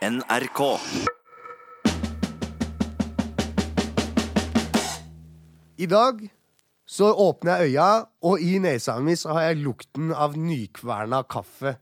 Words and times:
NRK. 0.00 0.78
I 5.76 5.86
dag 5.86 6.22
så 6.88 7.10
åpner 7.12 7.60
jeg 7.60 7.74
øya, 7.74 7.88
og 8.24 8.40
i 8.40 8.54
nesa 8.64 8.94
mi 9.04 9.12
så 9.20 9.34
har 9.36 9.50
jeg 9.50 9.58
lukten 9.66 10.14
av 10.16 10.38
nykverna 10.40 11.20
kaffe. 11.28 11.74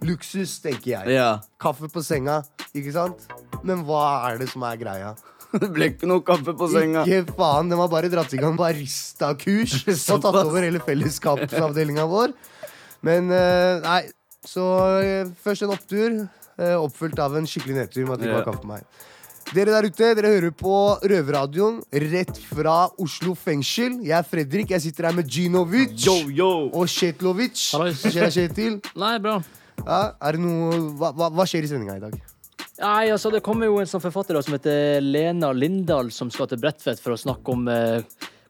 Luksus, 0.00 0.54
tenker 0.64 0.94
jeg. 0.94 1.18
Ja. 1.18 1.42
Kaffe 1.60 1.90
på 1.92 2.00
senga, 2.00 2.38
ikke 2.72 2.94
sant? 2.96 3.28
Men 3.60 3.84
hva 3.84 4.30
er 4.30 4.40
det 4.40 4.48
som 4.54 4.64
er 4.64 4.80
greia? 4.80 5.12
Det 5.60 5.68
ble 5.72 5.90
ikke 5.92 6.08
noe 6.08 6.24
kaffe 6.24 6.56
på 6.56 6.70
senga. 6.72 7.04
Ikke 7.04 7.36
faen, 7.36 7.68
de 7.68 7.76
har 7.76 7.92
bare 7.92 8.08
dratt 8.12 8.32
i 8.32 8.40
gang 8.40 8.56
barista-kurs 8.56 9.82
og 10.16 10.24
tatt 10.24 10.40
over 10.40 10.64
hele 10.64 10.80
fellesskapsavdelinga 10.88 12.08
vår. 12.08 12.32
Men 13.04 13.28
eh, 13.28 13.84
nei, 13.84 14.02
så 14.48 14.64
eh, 15.04 15.36
først 15.44 15.68
en 15.68 15.76
opptur, 15.76 16.20
eh, 16.58 16.74
oppfulgt 16.78 17.20
av 17.22 17.36
en 17.38 17.46
skikkelig 17.48 17.78
nedtur 17.82 18.04
med 18.04 18.16
at 18.16 18.22
de 18.22 18.28
ikke 18.28 18.40
har 18.40 18.48
kaffe 18.50 18.64
på 18.64 18.72
meg. 18.72 18.84
Dere 19.48 19.72
der 19.72 19.86
ute, 19.88 20.08
dere 20.18 20.30
hører 20.34 20.52
på 20.52 20.74
Røverradioen 21.08 21.78
rett 22.12 22.36
fra 22.50 22.90
Oslo 23.00 23.32
fengsel. 23.38 23.94
Jeg 24.04 24.16
er 24.18 24.26
Fredrik, 24.28 24.74
jeg 24.74 24.84
sitter 24.84 25.08
her 25.08 25.16
med 25.16 25.30
Ginovic 25.32 25.94
Yo, 26.04 26.18
yo. 26.28 26.50
og 26.68 26.90
Shetlovic. 26.92 27.62
Hva 27.72 27.86
skjer, 27.96 28.28
Kjetil? 28.34 28.76
Nei, 29.00 29.14
bra. 29.24 29.38
Ja, 29.86 30.00
er 30.20 30.36
det 30.36 30.42
noe, 30.42 30.82
hva, 31.00 31.14
hva, 31.16 31.30
hva 31.32 31.46
skjer 31.48 31.64
i 31.64 31.70
sendinga 31.70 31.96
i 31.96 32.02
dag? 32.02 32.18
Nei, 32.78 33.08
altså 33.10 33.30
Det 33.34 33.40
kommer 33.42 33.66
jo 33.66 33.78
en 33.80 33.88
sånn 33.90 34.02
forfatter 34.04 34.36
da, 34.36 34.42
som 34.44 34.54
heter 34.54 35.00
Lena 35.02 35.50
Lindahl, 35.56 36.12
som 36.14 36.28
skal 36.34 36.50
til 36.50 36.60
Bredtvet 36.62 37.00
for 37.02 37.16
å 37.16 37.18
snakke 37.18 37.54
om 37.54 37.64
eh, 37.72 38.04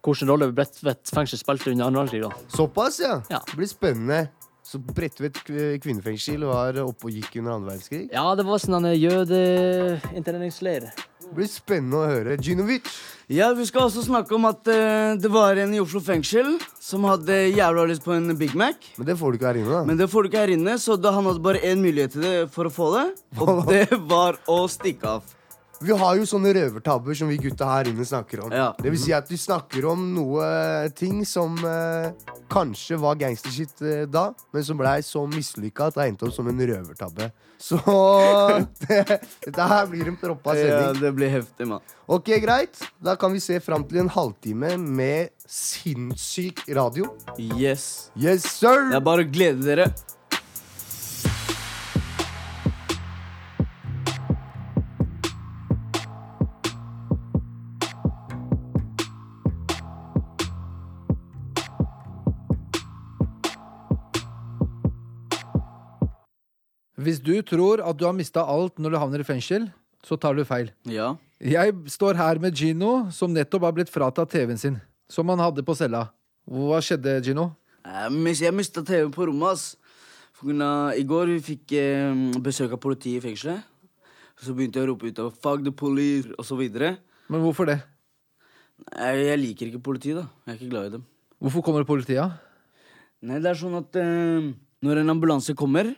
hvilken 0.05 0.33
rolle 0.33 0.51
Bredtvet 0.57 1.15
fengsel 1.15 1.41
spilte 1.41 1.71
under 1.71 1.87
annen 1.87 2.03
verdenskrig. 2.03 2.51
Såpass, 2.57 2.99
ja. 3.05 3.21
Ja. 3.31 3.41
Det 3.47 3.57
blir 3.61 3.71
spennende. 3.71 4.27
Så 4.69 4.77
Bredtvet 4.85 5.39
et 5.49 5.81
kvinnefengsel 5.81 6.43
var 6.45 6.77
oppe 6.83 7.09
og 7.09 7.15
gikk 7.15 7.39
under 7.41 7.55
andre 7.55 7.71
verdenskrig. 7.71 8.03
Ja, 8.13 8.27
det 8.37 8.45
var 8.45 8.61
sånn 8.61 8.77
en 8.83 8.91
jødeinterneringsleir. 8.93 10.91
Det 11.23 11.31
blir 11.37 11.49
spennende 11.49 12.03
å 12.03 12.11
høre. 12.11 12.37
Ginovic. 12.37 12.91
Ja, 13.33 13.49
Vi 13.57 13.65
skal 13.69 13.87
også 13.87 14.05
snakke 14.05 14.37
om 14.37 14.45
at 14.49 14.69
uh, 14.69 15.17
det 15.21 15.31
var 15.33 15.57
en 15.61 15.73
i 15.73 15.81
Oslo 15.81 16.03
fengsel 16.05 16.55
som 16.85 17.09
hadde 17.09 17.47
jævla 17.49 17.87
lyst 17.89 18.05
på 18.05 18.13
en 18.17 18.37
Big 18.37 18.53
Mac. 18.57 18.93
Men 19.01 19.09
det 19.09 19.17
får 19.21 19.33
du 19.33 19.41
ikke 19.41 19.51
her 19.51 19.63
inne, 19.63 19.73
da. 19.73 19.83
Men 19.89 20.01
det 20.01 20.11
får 20.13 20.25
du 20.25 20.31
ikke 20.31 20.45
her 20.45 20.55
inne, 20.59 20.77
så 20.81 21.01
da 21.01 21.17
han 21.17 21.29
hadde 21.29 21.45
bare 21.49 21.65
én 21.65 21.81
mulighet 21.85 22.17
til 22.17 22.29
det 22.29 22.37
for 22.53 22.69
å 22.69 22.73
få 22.73 22.93
det. 22.99 23.09
Og 23.41 23.65
det 23.73 23.89
var 24.09 24.41
å 24.53 24.63
stikke 24.69 25.17
av. 25.17 25.38
Vi 25.81 25.95
har 25.95 26.17
jo 26.19 26.25
sånne 26.27 26.51
røvertabber 26.57 27.15
som 27.15 27.29
vi 27.31 27.37
gutta 27.39 27.67
her 27.71 27.87
inne 27.91 28.03
snakker 28.07 28.41
om. 28.47 28.51
Ja. 28.55 28.73
Det 28.83 28.91
vil 28.91 28.99
si 28.99 29.13
at 29.15 29.29
vi 29.31 29.37
snakker 29.39 29.85
om 29.93 30.09
noe 30.17 30.43
eh, 30.43 30.89
ting 30.99 31.21
som 31.29 31.55
eh, 31.63 32.09
kanskje 32.51 32.99
var 32.99 33.15
gangstershit 33.21 33.83
eh, 33.87 34.01
da, 34.11 34.33
men 34.55 34.67
som 34.67 34.81
blei 34.81 34.97
så 35.07 35.23
mislykka 35.31 35.87
at 35.93 35.99
det 36.01 36.09
endte 36.11 36.27
opp 36.27 36.35
som 36.35 36.51
en 36.51 36.59
røvertabbe. 36.73 37.31
Så 37.59 37.75
det, 38.87 39.01
dette 39.43 39.65
her 39.67 39.87
blir 39.91 40.07
en 40.13 40.19
proppa 40.21 40.53
Ja, 40.55 40.67
sending. 40.79 41.01
det 41.03 41.11
blir 41.17 41.33
heftig, 41.33 41.67
mann. 41.67 41.83
Ok, 42.07 42.29
greit. 42.43 42.79
Da 43.03 43.17
kan 43.19 43.33
vi 43.35 43.41
se 43.43 43.59
fram 43.63 43.83
til 43.91 43.99
en 44.05 44.11
halvtime 44.15 44.77
med 44.79 45.33
sinnssyk 45.43 46.63
radio. 46.79 47.11
Yes. 47.39 48.13
Yes, 48.15 48.47
sir! 48.47 48.93
Er 48.95 49.03
bare 49.03 49.27
gleder 49.27 49.67
dere. 49.73 49.89
Hvis 66.99 67.21
du 67.23 67.37
tror 67.47 67.81
at 67.87 67.97
du 67.99 68.05
har 68.09 68.15
mista 68.17 68.43
alt 68.43 68.79
når 68.83 68.91
du 68.95 68.99
havner 68.99 69.23
i 69.23 69.27
fengsel, 69.27 69.69
så 70.05 70.19
tar 70.19 70.35
du 70.35 70.45
feil. 70.47 70.71
Ja. 70.89 71.13
Jeg 71.41 71.75
står 71.87 72.17
her 72.19 72.39
med 72.43 72.57
Gino, 72.59 73.11
som 73.15 73.31
nettopp 73.35 73.63
har 73.69 73.73
blitt 73.77 73.91
fratatt 73.93 74.31
TV-en 74.35 74.59
sin. 74.59 74.81
Som 75.09 75.29
han 75.31 75.39
hadde 75.39 75.63
på 75.65 75.77
cella. 75.79 76.09
Hva 76.49 76.81
skjedde, 76.83 77.21
Gino? 77.25 77.53
Eh, 77.87 78.09
Jeg 78.35 78.53
mista 78.55 78.83
TV 78.83 79.09
på 79.15 79.27
rommet, 79.29 79.53
ass. 79.53 79.77
For 80.33 80.47
grunn 80.49 80.63
av- 80.63 80.95
I 80.99 81.03
går 81.05 81.27
vi 81.27 81.41
fikk 81.41 81.73
eh, 81.73 82.15
besøk 82.41 82.73
av 82.73 82.81
politiet 82.81 83.23
i 83.23 83.27
fengselet. 83.29 83.63
Så 84.41 84.55
begynte 84.55 84.79
jeg 84.79 84.87
å 84.89 84.93
rope 84.93 85.07
ut 85.07 85.19
av 85.19 85.33
'fuck 85.35 85.65
the 85.65 85.71
police' 85.73 86.57
videre. 86.59 86.99
Men 87.29 87.41
hvorfor 87.43 87.67
det? 87.67 87.83
Jeg, 88.97 89.27
jeg 89.27 89.39
liker 89.39 89.67
ikke 89.67 89.83
politiet, 89.83 90.17
da. 90.17 90.29
Jeg 90.47 90.55
er 90.55 90.59
ikke 90.61 90.71
glad 90.71 90.87
i 90.87 90.91
dem. 90.97 91.05
Hvorfor 91.43 91.63
kommer 91.65 91.85
politiet? 91.85 92.33
Nei, 93.23 93.39
det 93.41 93.47
er 93.51 93.55
sånn 93.59 93.75
at 93.79 93.97
eh, 93.97 94.53
når 94.83 95.01
en 95.01 95.11
ambulanse 95.11 95.55
kommer, 95.59 95.95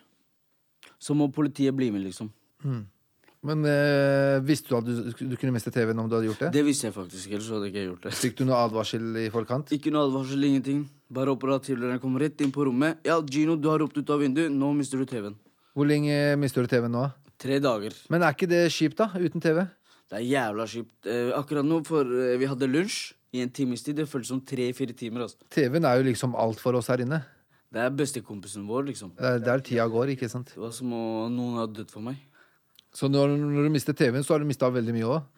så 1.00 1.16
må 1.16 1.31
politiet 1.33 1.75
bli 1.77 1.91
med, 1.94 2.05
liksom. 2.05 2.31
Men 3.41 3.65
øh, 3.65 4.38
visste 4.44 4.69
du 4.69 4.77
at 4.77 4.84
du, 4.84 5.12
du 5.33 5.37
kunne 5.41 5.55
miste 5.55 5.72
TV-en 5.72 6.03
om 6.03 6.09
du 6.11 6.19
hadde 6.19 6.28
gjort 6.28 6.43
det? 6.44 6.50
Det 6.59 6.65
visste 6.66 6.91
jeg 6.91 6.97
faktisk, 6.97 7.31
ellers 7.33 7.49
hadde 7.49 7.71
jeg 7.71 7.72
ikke 7.72 7.84
gjort 7.87 8.03
det. 8.05 8.12
Fikk 8.21 8.37
du 8.37 8.44
noe 8.44 8.59
advarsel 8.66 9.06
i 9.16 9.28
forkant? 9.33 9.72
Ikke 9.72 9.93
noe 9.94 10.05
advarsel, 10.10 10.44
ingenting. 10.44 10.83
Bare 11.10 11.33
operativlederen 11.33 12.03
kom 12.03 12.19
rett 12.21 12.44
inn 12.44 12.53
på 12.53 12.69
rommet. 12.69 13.00
Ja, 13.09 13.16
Gino, 13.25 13.56
du 13.56 13.71
har 13.72 13.81
ropt 13.81 13.97
ut 13.97 14.12
av 14.12 14.21
vinduet. 14.21 14.53
Nå 14.53 14.75
mister 14.77 15.00
du 15.00 15.09
TV-en. 15.09 15.39
Hvor 15.72 15.89
lenge 15.89 16.37
mister 16.43 16.66
du 16.66 16.69
TV-en 16.71 16.93
nå? 16.93 17.06
Tre 17.41 17.56
dager. 17.65 17.97
Men 18.12 18.27
er 18.27 18.37
ikke 18.37 18.50
det 18.50 18.66
kjipt, 18.75 19.00
da? 19.00 19.09
Uten 19.16 19.41
TV? 19.41 19.62
Det 20.10 20.19
er 20.19 20.27
jævla 20.27 20.66
kjipt. 20.69 21.09
Eh, 21.09 21.33
akkurat 21.39 21.65
nå, 21.65 21.81
for 21.89 22.05
eh, 22.05 22.37
vi 22.41 22.49
hadde 22.50 22.69
lunsj 22.69 23.15
i 23.33 23.41
en 23.41 23.53
times 23.56 23.87
tid. 23.87 23.97
Det 24.03 24.09
føltes 24.10 24.34
som 24.34 24.43
tre-fire 24.44 24.93
timer. 24.99 25.25
Altså. 25.25 25.41
TV-en 25.55 25.87
er 25.89 26.00
jo 26.00 26.09
liksom 26.10 26.37
alt 26.37 26.60
for 26.60 26.77
oss 26.77 26.91
her 26.93 27.00
inne. 27.06 27.22
Det 27.71 27.79
er 27.85 27.91
bestekompisen 27.95 28.65
vår, 28.67 28.89
liksom. 28.89 29.13
Det 29.15 29.29
er 29.31 29.43
der 29.47 29.61
tida 29.63 29.85
går, 29.91 30.11
ikke 30.17 30.29
sant? 30.31 30.49
Det 30.57 30.59
var 30.59 30.73
som 30.75 30.91
om 30.97 31.31
noen 31.31 31.59
hadde 31.61 31.77
dødd 31.81 31.93
for 31.95 32.03
meg. 32.03 32.17
Så 32.95 33.07
når, 33.07 33.37
når 33.39 33.69
du 33.69 33.71
mister 33.77 33.95
TV-en, 33.95 34.25
så 34.27 34.35
har 34.35 34.43
du 34.43 34.49
mista 34.49 34.67
veldig 34.75 34.95
mye 34.97 35.07
òg. 35.07 35.29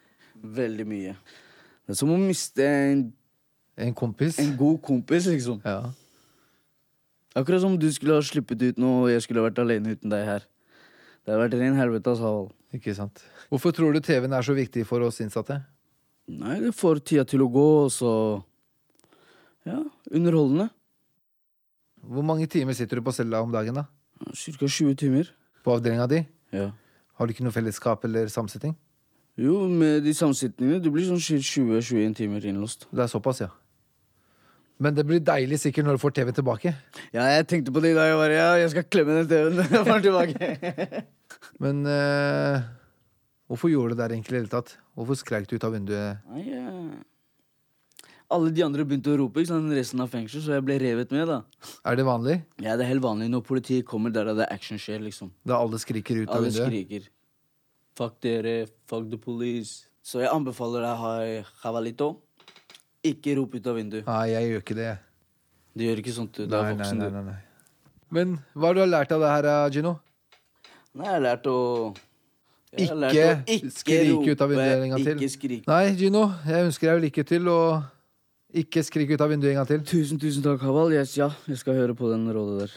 Veldig 0.57 0.87
mye. 0.89 1.13
Det 1.85 1.93
er 1.93 1.99
som 1.99 2.13
å 2.15 2.17
miste 2.17 2.65
en, 2.65 3.03
En 3.77 3.93
kompis. 3.97 4.39
en 4.41 4.55
god 4.57 4.81
kompis, 4.85 5.27
liksom. 5.29 5.61
Ja. 5.65 5.91
Akkurat 7.37 7.61
som 7.65 7.77
du 7.81 7.87
skulle 7.93 8.17
ha 8.17 8.25
sluppet 8.25 8.61
ut 8.65 8.81
nå, 8.81 8.95
og 9.05 9.11
jeg 9.13 9.25
skulle 9.25 9.41
ha 9.43 9.51
vært 9.51 9.61
alene 9.61 9.93
uten 9.97 10.13
deg 10.13 10.25
her. 10.29 10.49
Det 11.25 11.33
har 11.35 11.41
vært 11.45 11.59
ren 11.61 11.77
helvete, 11.77 12.17
altså. 12.17 12.49
Ikke 12.73 12.95
sant. 12.97 13.21
Hvorfor 13.53 13.75
tror 13.77 13.93
du 13.93 14.01
TV-en 14.01 14.33
er 14.33 14.45
så 14.45 14.57
viktig 14.57 14.87
for 14.89 15.05
oss 15.05 15.21
innsatte? 15.21 15.59
Nei, 16.33 16.57
det 16.65 16.73
får 16.73 17.03
tida 17.05 17.25
til 17.29 17.45
å 17.45 17.51
gå, 17.53 17.69
og 17.85 17.93
så 17.93 18.13
Ja, 19.69 19.83
underholdende. 20.11 20.71
Hvor 22.03 22.25
mange 22.27 22.49
timer 22.51 22.75
sitter 22.75 22.99
du 22.99 23.07
på 23.07 23.15
cella 23.15 23.43
om 23.43 23.53
dagen, 23.55 23.79
da? 23.79 23.87
Cirka 24.35 24.67
20 24.67 24.97
timer. 24.99 25.31
På 25.63 25.77
avdelinga 25.77 26.09
di? 26.11 26.25
Ja. 26.53 26.71
Har 27.19 27.27
du 27.27 27.35
ikke 27.35 27.47
noe 27.47 27.55
fellesskap 27.55 28.05
eller 28.09 28.31
samsetting? 28.33 28.75
Jo, 29.39 29.69
med 29.69 30.03
de 30.05 30.13
samsittningene. 30.15 30.83
Det 30.83 30.91
blir 30.93 31.07
sånn 31.09 31.23
20-21 31.23 32.17
timer 32.19 32.45
innlåst. 32.51 32.89
Det 32.93 33.05
er 33.05 33.11
såpass, 33.13 33.41
ja. 33.45 33.53
Men 34.83 34.97
det 34.97 35.05
blir 35.07 35.23
deilig 35.23 35.61
sikkert 35.63 35.87
når 35.87 35.97
du 35.97 36.03
får 36.03 36.15
TV 36.17 36.33
tilbake. 36.35 36.73
Ja, 37.15 37.29
jeg 37.31 37.47
tenkte 37.49 37.73
på 37.75 37.81
det 37.85 37.93
i 37.93 37.97
dag. 37.97 38.11
Jeg 38.11 38.19
bare, 38.19 38.37
ja, 38.37 38.51
jeg 38.59 38.73
skal 38.73 38.87
klemme 38.91 39.21
den 39.21 39.31
TV-en 39.31 39.61
når 39.61 39.77
jeg 39.77 39.87
får 39.89 40.05
tilbake. 40.09 41.03
Men 41.63 41.85
uh, 41.87 42.67
hvorfor 43.47 43.71
gjorde 43.71 43.93
du 43.93 43.95
det 43.95 44.03
der 44.03 44.17
egentlig 44.17 44.35
i 44.35 44.41
det 44.41 44.43
hele 44.43 44.55
tatt? 44.57 44.75
Hvorfor 44.99 45.21
skreik 45.23 45.49
du 45.49 45.55
ut 45.57 45.69
av 45.69 45.77
vinduet? 45.77 46.27
Nei, 46.35 46.45
ja. 46.51 46.67
Alle 48.33 48.51
de 48.55 48.63
andre 48.65 48.85
begynte 48.89 49.13
å 49.13 49.17
rope, 49.21 49.43
ikke 49.43 49.51
sant, 49.53 49.73
resten 49.77 50.01
av 50.01 50.09
fengsel, 50.13 50.41
så 50.45 50.55
jeg 50.57 50.65
ble 50.65 50.79
revet 50.81 51.11
med, 51.13 51.29
da. 51.29 51.41
Er 51.89 51.99
det 51.99 52.05
vanlig? 52.09 52.39
Ja, 52.65 52.77
det 52.81 52.87
er 52.87 52.91
helt 52.95 53.05
vanlig 53.05 53.29
når 53.33 53.43
politiet 53.45 53.85
kommer, 53.89 54.13
der 54.15 54.31
er 54.33 54.39
det 54.39 54.47
action 54.53 54.81
skjer, 54.81 55.03
liksom. 55.05 55.31
Da 55.45 55.59
alle 55.61 55.81
skriker 55.83 56.23
ut 56.23 56.33
av 56.33 56.43
vinduet? 56.47 56.63
Alle 56.65 56.71
skriker. 56.73 57.09
Fuck 57.99 58.19
dere, 58.25 58.55
fuck 58.89 59.11
the 59.13 59.19
police. 59.21 59.85
Så 60.03 60.23
jeg 60.25 60.33
anbefaler 60.33 60.83
deg 60.87 61.01
ha 61.03 61.13
javalito. 61.67 62.15
Ikke 63.05 63.35
rop 63.37 63.55
ut 63.59 63.67
av 63.69 63.77
vinduet. 63.77 64.07
Nei, 64.09 64.25
jeg 64.33 64.49
gjør 64.53 64.63
ikke 64.65 64.79
det. 64.79 64.93
Du 65.77 65.85
gjør 65.85 66.01
ikke 66.03 66.15
sånt, 66.17 66.33
du. 66.39 66.47
Du 66.47 66.55
Nei, 66.57 66.63
er 66.63 66.71
nei, 66.71 66.79
voksen, 66.79 66.99
nei, 67.03 67.09
du. 67.11 67.19
nei, 67.19 67.25
nei. 67.29 67.39
Men 68.13 68.35
hva 68.55 68.71
har 68.71 68.77
du 68.79 68.83
lært 68.87 69.13
av 69.17 69.23
det 69.25 69.31
her, 69.35 69.51
eh, 69.53 69.69
Gino? 69.77 69.93
Nei, 70.95 71.07
jeg 71.07 71.15
har 71.19 71.23
lært 71.29 71.47
å 71.53 71.59
jeg 72.73 72.89
har 72.89 72.97
lært 72.97 73.13
Ikke 73.13 73.25
å 73.29 73.55
ikke 73.55 73.71
skrike 73.77 74.05
rope, 74.15 74.33
ut 74.33 74.43
av 74.47 74.49
vinduet 74.53 74.83
en 74.87 74.93
gang 74.95 75.05
til. 75.05 75.19
Ikke 75.21 75.33
skrike. 75.37 75.69
Nei, 75.69 75.83
Gino, 76.01 76.23
jeg 76.49 76.69
ønsker 76.71 76.89
deg 76.95 77.03
lykke 77.07 77.25
til, 77.29 77.49
og 77.53 77.83
ikke 78.53 78.83
skrik 78.85 79.13
ut 79.15 79.23
av 79.25 79.31
vinduet 79.33 79.55
en 79.55 79.63
gang 79.63 79.69
til. 79.69 79.85
Tusen, 79.87 80.21
tusen 80.21 80.45
takk, 80.45 80.61
Haval. 80.67 80.93
Yes, 80.93 81.17
ja, 81.17 81.31
jeg 81.49 81.61
skal 81.61 81.79
høre 81.79 81.97
på 81.97 82.11
den 82.13 82.27
rådet 82.33 82.67
der. 82.67 82.75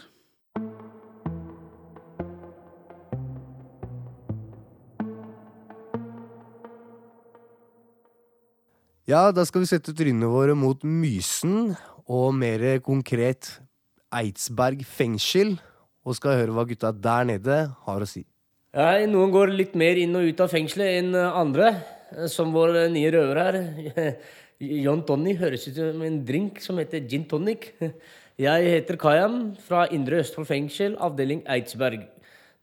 Ja, 9.06 9.28
da 9.30 9.44
skal 9.46 9.62
vi 9.62 9.68
sette 9.70 9.94
trynene 9.94 10.26
våre 10.32 10.56
mot 10.58 10.80
Mysen, 10.82 11.76
og 12.10 12.32
mer 12.34 12.64
konkret 12.82 13.52
Eidsberg 14.14 14.82
fengsel, 14.86 15.54
og 16.06 16.16
skal 16.18 16.40
høre 16.40 16.54
hva 16.56 16.64
gutta 16.66 16.90
der 16.90 17.28
nede 17.28 17.58
har 17.86 18.02
å 18.02 18.08
si. 18.08 18.24
Nei, 18.76 19.06
noen 19.10 19.30
går 19.34 19.54
litt 19.54 19.76
mer 19.78 19.98
inn 19.98 20.16
og 20.18 20.26
ut 20.26 20.42
av 20.42 20.50
fengselet 20.50 20.98
enn 21.02 21.14
andre. 21.14 21.70
Som 22.30 22.52
vår 22.54 22.84
nye 22.94 23.08
røver 23.10 23.38
her. 23.40 23.56
John 24.60 25.02
Tony 25.04 25.34
høres 25.36 25.66
ut 25.68 25.76
som 25.76 26.02
en 26.06 26.20
drink 26.26 26.60
som 26.64 26.78
heter 26.80 27.04
gin 27.08 27.24
tonic. 27.28 27.70
Jeg 28.40 28.68
heter 28.68 28.98
Kayan 29.00 29.54
fra 29.64 29.86
Indre 29.96 30.18
Østfold 30.20 30.48
fengsel, 30.48 30.94
avdeling 31.00 31.42
Eidsberg. 31.48 32.02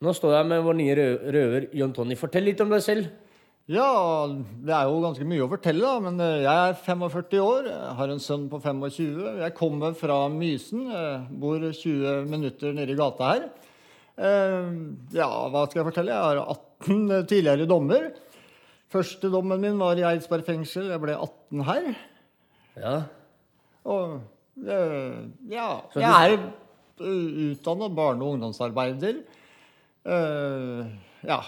Nå 0.03 0.11
står 0.13 0.33
jeg 0.35 0.47
med 0.51 0.61
vår 0.65 0.75
nye 0.77 0.95
rø- 0.99 1.31
røver 1.33 1.65
John 1.73 1.93
Tony. 1.95 2.13
Fortell 2.19 2.43
litt 2.45 2.59
om 2.61 2.69
deg 2.73 2.81
selv. 2.85 3.07
Ja, 3.71 3.85
det 4.27 4.73
er 4.75 4.89
jo 4.91 4.97
ganske 5.05 5.25
mye 5.25 5.45
å 5.45 5.49
fortelle, 5.49 5.81
da. 5.87 6.01
Men 6.03 6.19
eh, 6.21 6.41
jeg 6.43 6.73
er 6.73 6.75
45 6.83 7.39
år, 7.41 7.69
jeg 7.71 7.93
har 8.01 8.11
en 8.13 8.21
sønn 8.21 8.43
på 8.51 8.59
25. 8.61 9.21
Jeg 9.39 9.55
kommer 9.57 9.95
fra 9.97 10.17
Mysen, 10.33 10.83
jeg 10.91 11.39
bor 11.41 11.63
20 11.63 12.27
minutter 12.29 12.75
nede 12.75 12.93
i 12.93 12.99
gata 12.99 13.29
her. 13.31 13.47
Eh, 14.19 14.67
Ja, 15.15 15.29
hva 15.49 15.63
skal 15.69 15.81
jeg 15.81 15.87
fortelle? 15.89 16.13
Jeg 16.13 16.21
har 16.37 16.43
18 16.57 17.25
tidligere 17.31 17.69
dommer. 17.71 18.11
Første 18.93 19.29
dommen 19.33 19.61
min 19.63 19.79
var 19.81 19.97
i 19.97 20.05
Eidsberg 20.05 20.45
fengsel. 20.45 20.91
Jeg 20.93 21.01
ble 21.01 21.15
18 21.17 21.63
her. 21.65 21.87
Ja. 22.77 22.95
Og 23.89 24.19
ja, 25.49 25.65
jeg 25.97 26.35
er 26.35 26.43
utdanna 27.01 27.89
barne- 27.89 28.21
og 28.23 28.35
ungdomsarbeider. 28.35 29.23
Uh, 30.05 30.85
ja. 31.25 31.39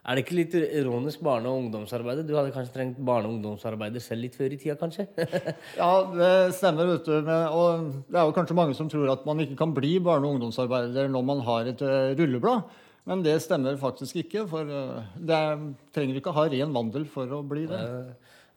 Er 0.00 0.16
det 0.16 0.24
ikke 0.24 0.36
litt 0.38 0.54
ironisk 0.56 1.20
barne- 1.20 1.50
og 1.50 1.66
ungdomsarbeider? 1.66 2.24
Du 2.24 2.32
hadde 2.34 2.54
kanskje 2.54 2.72
trengt 2.72 3.00
barne- 3.04 3.28
og 3.28 3.34
ungdomsarbeider 3.36 4.00
selv 4.00 4.24
litt 4.24 4.38
før 4.38 4.54
i 4.54 4.56
tida, 4.56 4.76
kanskje? 4.80 5.04
Ja, 5.76 5.90
det 6.16 6.54
stemmer. 6.56 6.88
vet 6.94 7.04
du. 7.04 7.12
Men, 7.20 7.48
og 7.52 7.90
det 8.08 8.16
er 8.16 8.24
jo 8.24 8.32
kanskje 8.40 8.56
mange 8.56 8.74
som 8.78 8.88
tror 8.88 9.12
at 9.12 9.26
man 9.28 9.44
ikke 9.44 9.58
kan 9.60 9.74
bli 9.76 9.98
barne- 10.00 10.26
og 10.26 10.38
ungdomsarbeider 10.38 11.12
når 11.12 11.26
man 11.28 11.44
har 11.44 11.68
et 11.74 11.82
eh, 11.84 12.14
rulleblad. 12.16 12.64
Men 13.08 13.22
det 13.24 13.36
stemmer 13.44 13.78
faktisk 13.80 14.20
ikke. 14.24 14.44
For 14.50 14.68
eh, 14.68 15.12
det 15.16 15.36
er, 15.36 15.62
trenger 15.96 16.20
ikke 16.20 16.34
ha 16.36 16.46
ren 16.52 16.74
vandel 16.76 17.06
for 17.10 17.38
å 17.38 17.40
bli 17.46 17.66
det. 17.70 17.80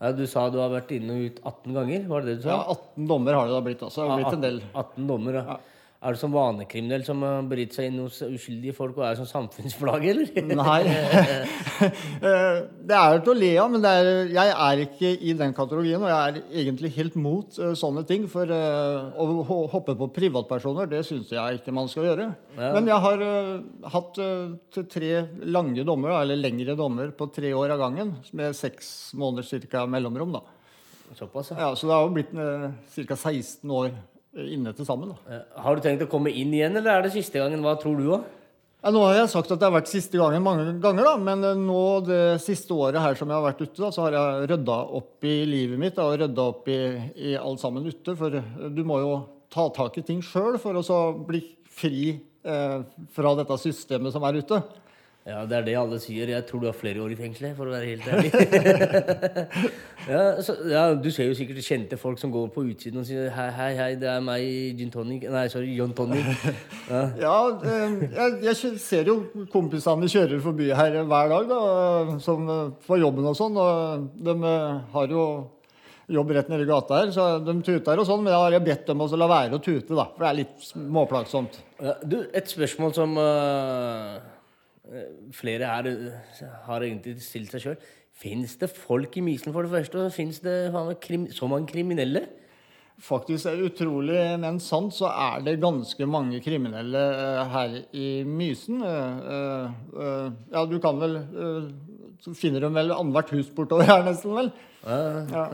ja, 0.04 0.12
du 0.16 0.26
sa 0.30 0.50
du 0.52 0.60
har 0.62 0.74
vært 0.74 0.92
inn 0.96 1.12
og 1.14 1.28
ut 1.30 1.44
18 1.44 1.78
ganger, 1.78 2.08
var 2.10 2.24
det 2.26 2.34
det 2.34 2.42
du 2.42 2.48
sa? 2.48 2.58
Ja, 2.58 2.76
18 2.76 3.12
dommer 3.14 3.40
har 3.40 3.48
det 3.48 3.56
da 3.56 3.62
blitt. 3.70 3.86
altså. 3.86 4.04
Det 4.04 4.12
har 4.12 4.24
blitt 4.24 4.40
en 4.40 4.48
del. 4.48 4.60
18 4.74 5.08
dommer, 5.14 5.40
ja. 5.40 5.60
Er 6.04 6.16
du 6.16 6.20
som 6.20 6.34
vanekriminell 6.36 7.06
som 7.08 7.22
bryter 7.48 7.80
seg 7.80 7.88
inn 7.88 8.02
hos 8.04 8.18
uskyldige 8.26 8.76
folk 8.76 8.98
og 9.00 9.06
er 9.08 9.20
som 9.22 9.28
samfunnsplage, 9.30 10.10
eller? 10.12 10.34
Nei. 10.60 10.82
Eh, 12.24 12.60
det 12.88 12.96
er 12.96 13.22
til 13.24 13.34
å 13.34 13.36
le 13.38 13.50
av, 13.60 13.72
men 13.74 13.86
er, 13.88 14.10
jeg 14.32 14.52
er 14.66 14.82
ikke 14.86 15.10
i 15.12 15.34
den 15.38 15.54
kategorien. 15.56 16.04
Og 16.04 16.12
jeg 16.12 16.20
er 16.20 16.62
egentlig 16.64 16.94
helt 16.98 17.18
mot 17.20 17.58
eh, 17.60 17.74
sånne 17.80 18.06
ting. 18.08 18.28
For 18.32 18.50
eh, 18.50 19.20
å 19.20 19.66
hoppe 19.74 19.96
på 20.00 20.10
privatpersoner, 20.16 20.88
det 20.92 21.04
syns 21.08 21.34
jeg 21.34 21.60
ikke 21.60 21.76
man 21.76 21.90
skal 21.92 22.08
gjøre. 22.10 22.30
Men 22.60 22.88
jeg 22.88 23.00
har 23.06 23.26
hatt 23.96 24.22
til 24.74 24.88
tre 24.92 25.12
lange 25.44 25.86
dommer, 25.88 26.16
eller 26.22 26.40
lengre 26.40 26.78
dommer, 26.80 27.12
på 27.18 27.28
tre 27.34 27.54
år 27.58 27.76
av 27.76 27.84
gangen. 27.84 28.16
Med 28.38 28.56
seks 28.58 29.14
måneder 29.20 29.48
cirka 29.50 29.86
mellomrom. 29.90 30.38
da. 30.38 30.44
Såpass, 31.18 31.52
ja. 31.52 31.60
Ja, 31.68 31.76
så 31.78 31.90
det 31.90 31.98
har 31.98 32.08
jo 32.08 32.16
blitt 32.16 32.32
ca. 32.34 33.18
16 33.20 33.70
år 33.70 33.92
inne 34.36 34.74
til 34.76 34.88
sammen. 34.88 35.14
da. 35.14 35.36
Eh, 35.36 35.62
Har 35.62 35.76
du 35.76 35.82
tenkt 35.84 36.06
å 36.06 36.10
komme 36.10 36.32
inn 36.34 36.54
igjen, 36.54 36.76
eller 36.80 36.98
er 36.98 37.06
det 37.06 37.14
siste 37.14 37.40
gangen? 37.42 37.62
Hva 37.62 37.76
tror 37.82 38.00
du, 38.00 38.08
òg? 38.18 38.24
Ja, 38.84 38.92
nå 38.92 39.00
har 39.06 39.14
jeg 39.16 39.30
sagt 39.32 39.52
at 39.54 39.62
det 39.62 39.64
har 39.70 39.78
vært 39.78 39.88
siste 39.88 40.20
gangen 40.20 40.44
mange 40.44 40.66
ganger, 40.84 41.06
da, 41.08 41.14
men 41.16 41.44
eh, 41.48 41.56
nå 41.56 41.84
det 42.04 42.42
siste 42.44 42.76
året 42.76 43.00
her 43.00 43.16
som 43.16 43.30
jeg 43.32 43.38
har 43.40 43.46
vært 43.46 43.62
ute, 43.64 43.78
da, 43.80 43.92
så 43.96 44.04
har 44.08 44.18
jeg 44.18 44.50
rydda 44.52 44.78
opp 45.00 45.24
i 45.30 45.36
livet 45.48 45.80
mitt 45.80 45.96
da, 45.96 46.10
og 46.10 46.20
rydda 46.20 46.48
opp 46.52 46.68
i, 46.68 46.80
i 47.32 47.36
alt 47.40 47.64
sammen 47.64 47.88
ute. 47.88 48.18
For 48.20 48.36
eh, 48.42 48.52
du 48.76 48.84
må 48.88 49.00
jo 49.00 49.14
ta 49.54 49.70
tak 49.72 50.02
i 50.02 50.04
ting 50.04 50.20
sjøl 50.26 50.58
for 50.60 50.76
å 50.76 50.84
så 50.84 51.00
bli 51.16 51.44
fri 51.72 52.10
eh, 52.44 52.80
fra 53.16 53.36
dette 53.40 53.58
systemet 53.62 54.12
som 54.12 54.26
er 54.28 54.42
ute. 54.42 54.60
Ja, 55.24 55.46
det 55.48 55.56
er 55.56 55.64
det 55.64 55.74
alle 55.80 55.98
sier. 56.04 56.28
Jeg 56.28 56.44
tror 56.50 56.60
du 56.60 56.66
har 56.68 56.76
flere 56.76 57.00
år 57.00 57.14
i 57.14 57.16
fengselet, 57.16 57.54
for 57.56 57.70
å 57.70 57.72
være 57.72 57.94
helt 57.94 58.08
ærlig. 58.12 58.32
ja, 60.12 60.24
så, 60.44 60.56
ja, 60.68 60.82
du 61.00 61.08
ser 61.16 61.30
jo 61.30 61.38
sikkert 61.38 61.64
kjente 61.64 62.00
folk 62.00 62.20
som 62.20 62.34
går 62.34 62.50
på 62.52 62.66
utsiden 62.68 63.00
og 63.00 63.08
sier 63.08 63.30
hei, 63.32 63.46
hei, 63.56 63.70
hei, 63.78 63.88
det 64.02 64.10
er 64.12 64.26
meg, 64.26 64.44
Gin 64.76 64.92
Tonic 64.92 65.24
Nei, 65.32 65.46
sorry, 65.54 65.72
John 65.78 65.96
Tonic. 65.96 66.28
Ja. 66.90 67.06
Ja, 67.24 67.38
eh, 67.64 67.96
jeg, 68.04 68.36
jeg 68.50 68.74
ser 68.84 69.08
jo 69.08 69.16
kompisene 69.54 70.10
kjører 70.12 70.44
forbi 70.44 70.68
her 70.76 71.00
hver 71.08 71.32
dag, 71.32 71.48
da, 71.48 72.20
som 72.24 72.50
får 72.84 73.00
jobben 73.06 73.32
og 73.32 73.40
sånn. 73.40 73.56
Og 73.64 74.10
de 74.28 74.36
eh, 74.52 74.84
har 74.98 75.16
jo 75.16 75.26
jobb 76.12 76.36
rett 76.36 76.52
nede 76.52 76.68
i 76.68 76.70
gata 76.70 77.00
her, 77.00 77.16
så 77.16 77.30
de 77.40 77.56
tuter 77.64 78.04
og 78.04 78.10
sånn. 78.12 78.26
Men 78.26 78.36
da 78.36 78.44
har 78.44 78.58
jeg 78.58 78.68
bedt 78.68 78.92
dem 78.92 79.08
å 79.08 79.08
la 79.16 79.32
være 79.32 79.56
å 79.56 79.64
tute, 79.64 79.96
da, 79.96 80.10
for 80.12 80.28
det 80.28 80.32
er 80.34 80.40
litt 80.44 80.68
småplagsomt. 80.68 81.60
Ja, 81.80 81.96
du, 82.04 82.20
et 82.36 82.52
spørsmål 82.52 82.96
som 83.00 83.16
øh, 83.20 84.33
flere 85.32 85.68
her 85.70 85.88
øh, 85.88 86.48
har 86.68 86.84
egentlig 86.84 87.22
stilt 87.24 87.52
seg 87.54 87.62
sjøl. 87.64 87.84
Fins 88.14 88.56
det 88.62 88.70
folk 88.70 89.16
i 89.18 89.24
Mysen, 89.26 89.54
for 89.54 89.66
det 89.66 89.72
første? 89.72 90.06
Og 90.06 90.14
fins 90.14 90.40
det 90.44 90.72
så 91.34 91.48
mange 91.48 91.68
kriminelle? 91.68 92.28
Faktisk 93.02 93.48
er 93.50 93.58
det 93.58 93.72
utrolig, 93.72 94.20
men 94.40 94.60
sant, 94.62 94.94
så 94.94 95.10
er 95.10 95.42
det 95.44 95.56
ganske 95.62 96.06
mange 96.06 96.40
kriminelle 96.46 97.00
eh, 97.00 97.56
her 97.56 97.80
i 97.92 98.10
Mysen. 98.24 98.84
Eh, 98.86 99.32
eh, 99.34 99.72
eh, 100.04 100.28
ja, 100.54 100.66
du 100.70 100.78
kan 100.80 101.02
vel 101.02 101.18
eh, 101.18 101.72
Så 102.22 102.36
finner 102.38 102.62
de 102.62 102.70
vel 102.72 102.94
annethvert 102.94 103.34
hus 103.34 103.50
bortover 103.56 103.90
her, 103.90 104.06
nesten, 104.06 104.36
vel. 104.38 104.52
Ja. 104.86 105.48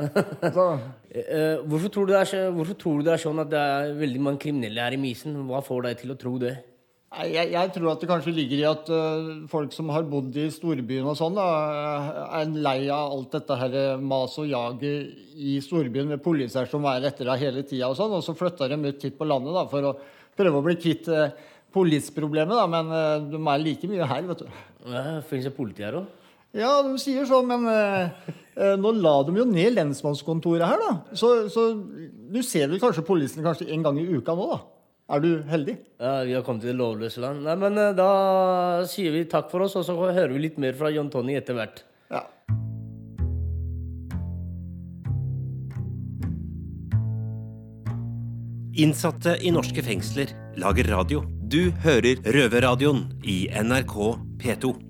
Eh, 1.09 1.57
hvorfor, 1.65 1.89
tror 1.89 2.11
er, 2.13 2.51
hvorfor 2.53 2.75
tror 2.77 2.99
du 2.99 3.07
det 3.07 3.15
er 3.15 3.21
sånn 3.23 3.39
at 3.41 3.47
det 3.49 3.57
er 3.57 3.95
veldig 3.97 4.19
mange 4.21 4.37
kriminelle 4.43 4.83
her 4.83 4.93
i 4.93 4.99
Mysen? 5.01 5.33
Hva 5.49 5.63
får 5.65 5.87
deg 5.87 6.03
til 6.03 6.13
å 6.13 6.17
tro 6.21 6.35
det? 6.37 6.51
Jeg, 7.09 7.47
jeg 7.55 7.71
tror 7.73 7.89
at 7.89 8.03
det 8.03 8.07
kanskje 8.09 8.31
ligger 8.35 8.59
i 8.59 8.65
at 8.69 8.89
uh, 8.93 9.29
folk 9.49 9.73
som 9.73 9.87
har 9.89 10.05
bodd 10.05 10.35
i 10.37 10.45
storbyen 10.53 11.07
og 11.09 11.15
sånn, 11.17 11.39
da, 11.39 11.47
er 12.37 12.51
lei 12.53 12.83
av 12.85 13.15
alt 13.15 13.33
dette 13.33 13.57
her 13.57 13.77
øh, 13.81 14.03
mas 14.11 14.37
og 14.37 14.45
jaget 14.45 15.33
i 15.33 15.55
storbyen 15.65 16.11
med 16.13 16.21
poliser 16.21 16.69
som 16.69 16.85
er 16.91 17.07
etter 17.09 17.25
deg 17.31 17.41
hele 17.41 17.65
tida 17.65 17.89
og 17.89 17.97
sånn, 17.97 18.13
og 18.13 18.21
så 18.21 18.37
flytter 18.37 18.69
de 18.69 18.93
ut 18.93 19.07
hit 19.09 19.17
på 19.17 19.25
landet 19.25 19.57
da, 19.57 19.65
for 19.73 19.89
å 19.89 19.95
prøve 20.37 20.61
å 20.61 20.67
bli 20.69 20.77
kvitt 20.77 21.09
uh, 21.09 21.33
polisproblemet, 21.73 22.53
da, 22.53 22.69
men 22.69 22.93
uh, 22.93 23.17
de 23.25 23.41
er 23.41 23.65
like 23.65 23.89
mye 23.89 24.13
her, 24.13 24.29
vet 24.29 24.45
du. 24.45 24.63
Ja, 24.93 25.05
Fins 25.25 25.49
det 25.49 25.57
politi 25.57 25.89
her 25.89 26.03
òg? 26.03 26.15
Ja, 26.53 26.75
de 26.85 26.93
sier 27.01 27.25
så, 27.29 27.41
men 27.45 27.65
nå 28.81 28.91
la 28.97 29.19
de 29.25 29.35
jo 29.37 29.43
ned 29.45 29.75
lensmannskontoret 29.75 30.65
her, 30.65 30.81
da. 30.81 31.17
Så, 31.17 31.35
så 31.53 31.71
du 31.77 32.39
ser 32.45 32.69
vel 32.69 32.81
kanskje 32.81 33.05
politiet 33.05 33.45
kanskje 33.45 33.69
en 33.73 33.85
gang 33.85 33.97
i 34.01 34.09
uka 34.09 34.33
nå, 34.37 34.53
da. 34.53 34.65
Er 35.09 35.21
du 35.23 35.29
heldig? 35.49 35.73
Ja, 35.97 36.19
vi 36.21 36.35
har 36.37 36.43
kommet 36.45 36.61
til 36.61 36.75
det 36.75 36.77
lovløse 36.77 37.21
land. 37.23 37.41
Nei, 37.47 37.55
men 37.57 37.77
eh, 37.81 37.95
da 37.97 38.85
sier 38.89 39.13
vi 39.15 39.25
takk 39.29 39.49
for 39.49 39.65
oss, 39.65 39.73
og 39.79 39.87
så 39.87 39.95
hører 39.97 40.35
vi 40.35 40.43
litt 40.43 40.59
mer 40.61 40.77
fra 40.77 40.91
John 40.93 41.09
Tony 41.09 41.33
etter 41.39 41.57
hvert. 41.57 41.81
Ja. 42.13 42.21
Innsatte 48.79 49.33
i 49.41 49.49
norske 49.51 49.81
fengsler 49.83 50.35
lager 50.61 50.93
radio. 50.93 51.23
Du 51.49 51.73
hører 51.81 52.21
Røverradioen 52.29 53.07
i 53.25 53.47
NRK 53.49 53.97
P2. 54.39 54.88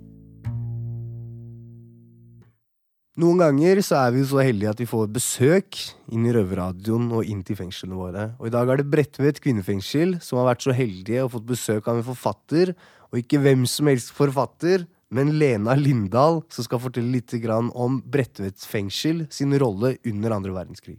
Noen 3.19 3.41
ganger 3.41 3.81
så 3.83 3.97
er 3.99 4.13
vi 4.15 4.21
så 4.23 4.37
heldige 4.39 4.69
at 4.71 4.79
vi 4.79 4.85
får 4.87 5.09
besøk 5.11 5.75
inn 6.13 6.23
i 6.29 6.31
Røverradioen 6.31 7.09
og 7.17 7.27
inn 7.27 7.41
til 7.43 7.57
fengslene 7.59 7.97
våre. 7.97 8.29
Og 8.39 8.47
i 8.47 8.53
dag 8.53 8.69
er 8.71 8.79
det 8.79 8.85
Bredtvet 8.87 9.41
kvinnefengsel 9.43 10.13
som 10.23 10.39
har 10.39 10.47
vært 10.53 10.63
så 10.63 10.75
heldige 10.77 11.25
og 11.25 11.33
fått 11.33 11.49
besøk 11.49 11.89
av 11.91 11.99
en 11.99 12.05
forfatter. 12.07 12.71
Og 13.11 13.19
ikke 13.19 13.41
hvem 13.43 13.65
som 13.67 13.89
helst 13.91 14.13
forfatter, 14.15 14.85
men 15.11 15.33
Lena 15.41 15.75
Lindahl, 15.75 16.39
som 16.53 16.63
skal 16.63 16.79
fortelle 16.79 17.11
litt 17.17 17.35
om 17.49 17.99
Bredtvet 18.07 18.63
fengsel 18.63 19.25
sin 19.33 19.51
rolle 19.59 19.97
under 20.07 20.37
andre 20.37 20.55
verdenskrig. 20.55 20.95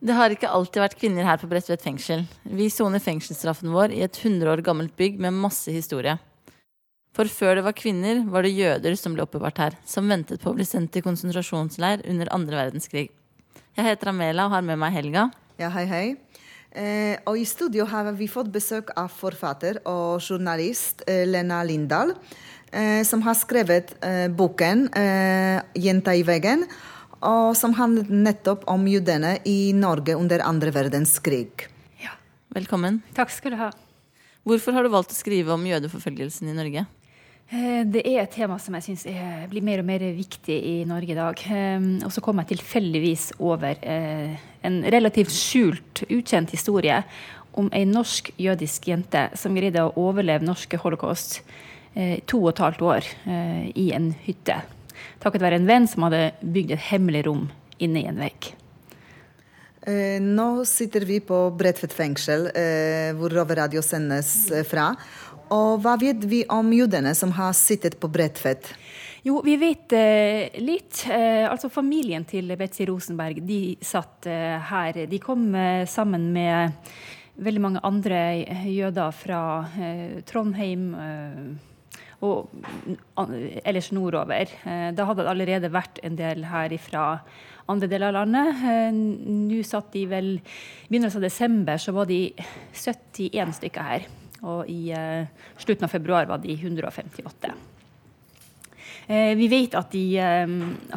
Det 0.00 0.16
har 0.16 0.32
ikke 0.32 0.48
alltid 0.48 0.80
vært 0.86 0.96
kvinner 0.96 1.28
her 1.28 1.36
på 1.36 1.50
Bredtvet 1.50 1.84
fengsel. 1.84 2.24
Vi 2.48 2.70
soner 2.72 3.02
fengselsstraffen 3.04 3.74
vår 3.76 3.92
i 3.92 4.00
et 4.08 4.16
100 4.16 4.48
år 4.54 4.64
gammelt 4.64 4.96
bygg 4.96 5.20
med 5.20 5.36
masse 5.36 5.68
historie. 5.68 6.16
For 7.16 7.30
før 7.30 7.58
det 7.58 7.64
var 7.66 7.74
kvinner, 7.74 8.22
var 8.30 8.46
det 8.46 8.52
jøder 8.54 8.94
som 8.98 9.16
ble 9.16 9.24
oppbevart 9.24 9.58
her, 9.58 9.76
som 9.88 10.06
ventet 10.10 10.42
på 10.42 10.52
å 10.52 10.56
bli 10.56 10.66
sendt 10.66 10.92
til 10.94 11.02
konsentrasjonsleir 11.02 12.04
under 12.10 12.30
andre 12.34 12.60
verdenskrig. 12.60 13.08
Jeg 13.76 13.86
heter 13.86 14.12
Amela 14.12 14.46
og 14.46 14.54
har 14.54 14.62
med 14.66 14.78
meg 14.78 14.94
Helga. 14.94 15.26
Ja, 15.60 15.72
hei, 15.74 15.86
hei. 15.90 16.04
Eh, 16.70 17.18
og 17.26 17.40
i 17.40 17.46
studio 17.48 17.84
har 17.90 18.12
vi 18.14 18.28
fått 18.30 18.52
besøk 18.54 18.92
av 18.98 19.10
forfatter 19.10 19.80
og 19.90 20.22
journalist 20.22 21.02
eh, 21.10 21.24
Lena 21.26 21.64
Lindahl, 21.66 22.14
eh, 22.70 23.02
som 23.06 23.26
har 23.26 23.34
skrevet 23.38 23.96
eh, 24.06 24.28
boken 24.30 24.86
eh, 24.94 25.58
'Jenta 25.74 26.14
i 26.14 26.22
veggen', 26.22 26.62
og 27.26 27.56
som 27.58 27.74
handlet 27.76 28.08
nettopp 28.08 28.62
om 28.70 28.86
jødene 28.86 29.34
i 29.44 29.74
Norge 29.76 30.14
under 30.16 30.46
andre 30.46 30.70
verdenskrig. 30.72 31.66
Velkommen. 32.50 33.02
Takk 33.14 33.30
skal 33.30 33.54
du 33.54 33.60
ha. 33.60 33.68
Hvorfor 34.42 34.74
har 34.74 34.82
du 34.82 34.90
valgt 34.90 35.12
å 35.14 35.18
skrive 35.18 35.52
om 35.54 35.66
jødeforfølgelsen 35.68 36.48
i 36.50 36.54
Norge? 36.56 36.86
Eh, 37.50 37.82
Det 37.84 38.04
er 38.06 38.22
et 38.22 38.30
tema 38.30 38.58
som 38.62 38.76
jeg 38.78 38.84
syns 38.86 39.06
blir 39.50 39.64
mer 39.66 39.82
og 39.82 39.88
mer 39.88 40.04
viktig 40.14 40.54
i 40.54 40.76
Norge 40.86 41.10
i 41.10 41.18
dag. 41.18 41.40
Eh, 41.50 41.80
Og 42.06 42.12
så 42.12 42.22
kom 42.22 42.38
jeg 42.38 42.56
tilfeldigvis 42.56 43.32
over 43.40 43.74
eh, 43.82 44.36
en 44.62 44.82
relativt 44.84 45.34
skjult, 45.34 46.04
ukjent 46.08 46.50
historie 46.50 47.02
om 47.52 47.68
ei 47.72 47.84
norsk 47.84 48.30
jødisk 48.38 48.86
jente 48.86 49.30
som 49.34 49.54
greide 49.54 49.82
å 49.82 49.92
overleve 49.98 50.46
norske 50.46 50.78
holocaust 50.78 51.40
eh, 51.96 52.20
to 52.24 52.38
og 52.44 52.52
et 52.52 52.62
halvt 52.62 52.82
år 52.82 53.08
i 53.74 53.90
en 53.92 54.12
hytte. 54.22 54.60
Takket 55.18 55.42
være 55.42 55.58
en 55.58 55.66
venn 55.66 55.88
som 55.88 56.06
hadde 56.06 56.30
bygd 56.40 56.76
et 56.76 56.86
hemmelig 56.92 57.24
rom 57.26 57.48
inne 57.80 58.04
i 58.04 58.06
en 58.06 58.20
vegg. 58.20 58.52
Nå 60.20 60.62
sitter 60.68 61.06
vi 61.08 61.18
på 61.24 61.38
Bredtvet 61.56 61.94
fengsel, 61.96 62.50
hvor 63.16 63.32
Rover 63.32 63.56
Radio 63.62 63.80
sendes 63.82 64.52
fra. 64.68 64.90
Og 65.50 65.80
hva 65.82 65.96
vet 65.98 66.24
vi 66.30 66.44
om 66.52 66.68
jødene 66.72 67.12
som 67.18 67.32
har 67.34 67.54
sittet 67.58 67.98
på 68.00 68.10
Bredtvet? 68.12 68.70
Jo, 69.26 69.40
vi 69.44 69.56
vet 69.60 69.92
eh, 69.92 70.60
litt. 70.62 71.02
Eh, 71.10 71.44
altså 71.44 71.68
Familien 71.72 72.24
til 72.28 72.48
Betzy 72.56 72.86
Rosenberg 72.88 73.42
de 73.44 73.76
satt 73.84 74.28
eh, 74.30 74.56
her. 74.70 75.02
De 75.10 75.18
kom 75.20 75.50
eh, 75.58 75.82
sammen 75.90 76.30
med 76.32 76.78
veldig 77.40 77.62
mange 77.64 77.82
andre 77.84 78.20
jøder 78.68 79.12
fra 79.16 79.42
eh, 79.76 80.22
Trondheim 80.28 80.86
eh, 80.96 81.42
og 82.24 82.48
ellers 83.64 83.90
nordover. 83.96 84.54
Eh, 84.64 84.88
da 84.96 85.08
hadde 85.08 85.26
det 85.26 85.34
allerede 85.34 85.72
vært 85.74 86.00
en 86.06 86.16
del 86.16 86.46
her 86.48 86.76
fra 86.80 87.04
andre 87.70 87.90
deler 87.90 88.12
av 88.12 88.22
landet. 88.22 88.64
Eh, 88.70 88.88
Nå 89.50 89.60
satt 89.66 89.92
de 89.96 90.06
vel 90.10 90.32
I 90.38 90.40
begynnelsen 90.88 91.20
av 91.20 91.28
desember 91.28 91.80
så 91.82 91.96
var 91.96 92.08
de 92.08 92.22
71 92.72 93.58
stykker 93.60 93.88
her. 93.92 94.08
Og 94.46 94.68
i 94.70 94.90
eh, 94.96 95.28
slutten 95.60 95.86
av 95.86 95.92
februar 95.92 96.28
var 96.30 96.40
de 96.40 96.54
158. 96.56 97.52
Eh, 99.06 99.32
Vi 99.36 99.48
vet 99.52 99.76
at 99.76 99.92
de 99.92 100.04
eh, 100.16 100.54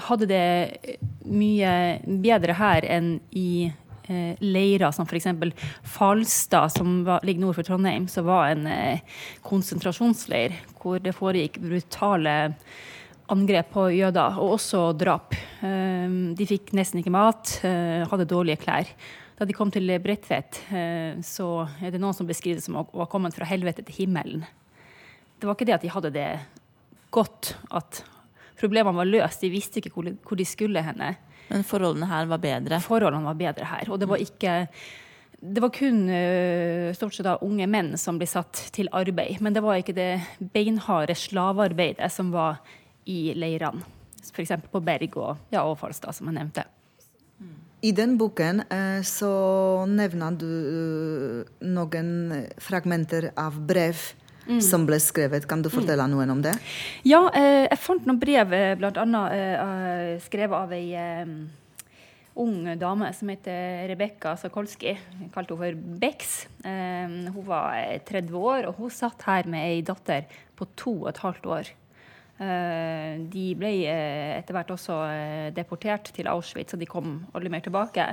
hadde 0.07 0.29
det 0.29 0.97
mye 1.27 1.73
bedre 2.23 2.59
her 2.59 2.87
enn 2.97 3.17
i 3.31 3.71
leirer 4.03 4.91
som 4.91 5.07
f.eks. 5.07 5.29
Falstad, 5.87 6.73
som 6.75 7.05
var, 7.07 7.21
ligger 7.23 7.45
nord 7.45 7.55
for 7.55 7.63
Trondheim, 7.63 8.09
som 8.11 8.25
var 8.27 8.49
en 8.51 8.65
konsentrasjonsleir 9.47 10.57
hvor 10.75 10.99
det 10.99 11.13
foregikk 11.15 11.55
brutale 11.63 12.33
angrep 13.31 13.71
på 13.71 13.85
jøder, 13.95 14.35
og 14.43 14.57
også 14.57 14.89
drap. 14.99 15.31
De 15.63 16.49
fikk 16.49 16.73
nesten 16.75 16.99
ikke 16.99 17.15
mat, 17.15 17.55
hadde 17.63 18.27
dårlige 18.27 18.59
klær. 18.65 18.91
Da 19.39 19.47
de 19.49 19.55
kom 19.57 19.71
til 19.73 19.89
Bredtvet, 20.03 20.59
eh, 20.73 21.19
så 21.25 21.65
er 21.81 21.93
det 21.93 22.01
noen 22.01 22.15
som 22.15 22.29
beskriver 22.29 22.61
det 22.61 22.67
som 22.67 22.77
å 22.81 22.85
ha 22.99 23.07
kommet 23.09 23.35
fra 23.35 23.47
helvete 23.49 23.85
til 23.87 24.03
himmelen. 24.03 24.43
Det 25.39 25.49
var 25.49 25.57
ikke 25.57 25.67
det 25.67 25.77
at 25.77 25.85
de 25.85 25.91
hadde 25.91 26.13
det 26.13 26.27
godt 27.13 27.55
at 27.73 28.03
problemene 28.59 28.95
var 28.97 29.09
løst. 29.09 29.43
De 29.43 29.51
visste 29.53 29.81
ikke 29.81 29.93
hvor, 29.95 30.09
hvor 30.23 30.39
de 30.39 30.45
skulle 30.47 30.83
henne. 30.85 31.15
Men 31.49 31.65
forholdene 31.67 32.07
her 32.09 32.29
var 32.31 32.41
bedre. 32.43 32.79
Forholdene 32.83 33.27
var 33.27 33.39
bedre 33.39 33.67
her. 33.67 33.89
Og 33.91 33.99
det 33.99 34.09
var 34.09 34.21
ikke 34.23 34.67
Det 35.43 35.59
var 35.59 35.73
kun 35.75 36.07
øh, 36.07 36.93
stort 36.95 37.17
sett 37.17 37.25
da 37.27 37.33
unge 37.43 37.65
menn 37.67 37.97
som 37.99 38.15
ble 38.15 38.29
satt 38.31 38.69
til 38.71 38.87
arbeid. 38.95 39.41
Men 39.43 39.51
det 39.51 39.63
var 39.65 39.81
ikke 39.81 39.95
det 39.97 40.21
beinharde 40.53 41.17
slavearbeidet 41.19 42.07
som 42.15 42.31
var 42.31 42.61
i 43.03 43.33
leirene. 43.35 43.83
F.eks. 44.23 44.55
på 44.71 44.79
Berg 44.79 45.17
og, 45.19 45.41
ja, 45.51 45.65
og 45.67 45.75
Falstad, 45.81 46.15
som 46.15 46.31
jeg 46.31 46.37
nevnte. 46.37 46.63
I 47.83 47.91
den 47.91 48.17
boken 48.17 48.63
eh, 48.71 49.01
så 49.03 49.29
nevner 49.91 50.35
du 50.39 50.49
eh, 50.49 51.55
noen 51.67 52.11
fragmenter 52.63 53.33
av 53.35 53.57
brev 53.59 53.99
som 54.63 54.85
ble 54.87 54.99
skrevet. 55.03 55.47
Kan 55.47 55.63
du 55.63 55.69
fortelle 55.71 56.05
noen 56.11 56.31
om 56.31 56.43
det? 56.43 56.53
Ja, 57.07 57.25
eh, 57.35 57.65
jeg 57.65 57.81
fant 57.83 58.07
noen 58.07 58.21
brev, 58.21 58.47
bl.a. 58.47 58.77
blant 58.79 59.01
annet 59.03 59.35
eh, 59.35 59.51
eh, 59.65 60.23
skrevet 60.23 60.57
av 60.59 60.73
ei 60.75 60.95
eh, 60.95 61.35
ung 62.39 62.65
dame 62.79 63.11
som 63.13 63.29
heter 63.29 63.85
Rebekka 63.91 64.35
Sokolski. 64.39 64.95
Jeg 64.95 65.31
kalte 65.35 65.55
henne 65.59 65.75
for 65.75 65.99
Bex. 66.01 66.33
Eh, 66.65 67.19
hun 67.35 67.45
var 67.47 67.77
eh, 67.83 68.01
30 68.07 68.39
år, 68.39 68.67
og 68.71 68.79
hun 68.81 68.95
satt 68.95 69.27
her 69.27 69.47
med 69.49 69.67
ei 69.67 69.83
datter 69.85 70.27
på 70.55 70.67
to 70.79 71.01
og 71.03 71.13
et 71.13 71.23
halvt 71.23 71.49
år. 71.59 71.73
Eh, 72.43 73.19
de 73.31 73.51
ble 73.57 73.71
eh, 73.87 74.33
etter 74.39 74.55
hvert 74.55 74.71
også 74.73 74.97
eh, 75.07 75.49
deportert 75.55 76.09
til 76.15 76.29
Auschwitz, 76.31 76.75
og 76.75 76.81
de 76.81 76.89
kom 76.89 77.19
aldri 77.33 77.51
mer 77.53 77.63
tilbake. 77.63 78.07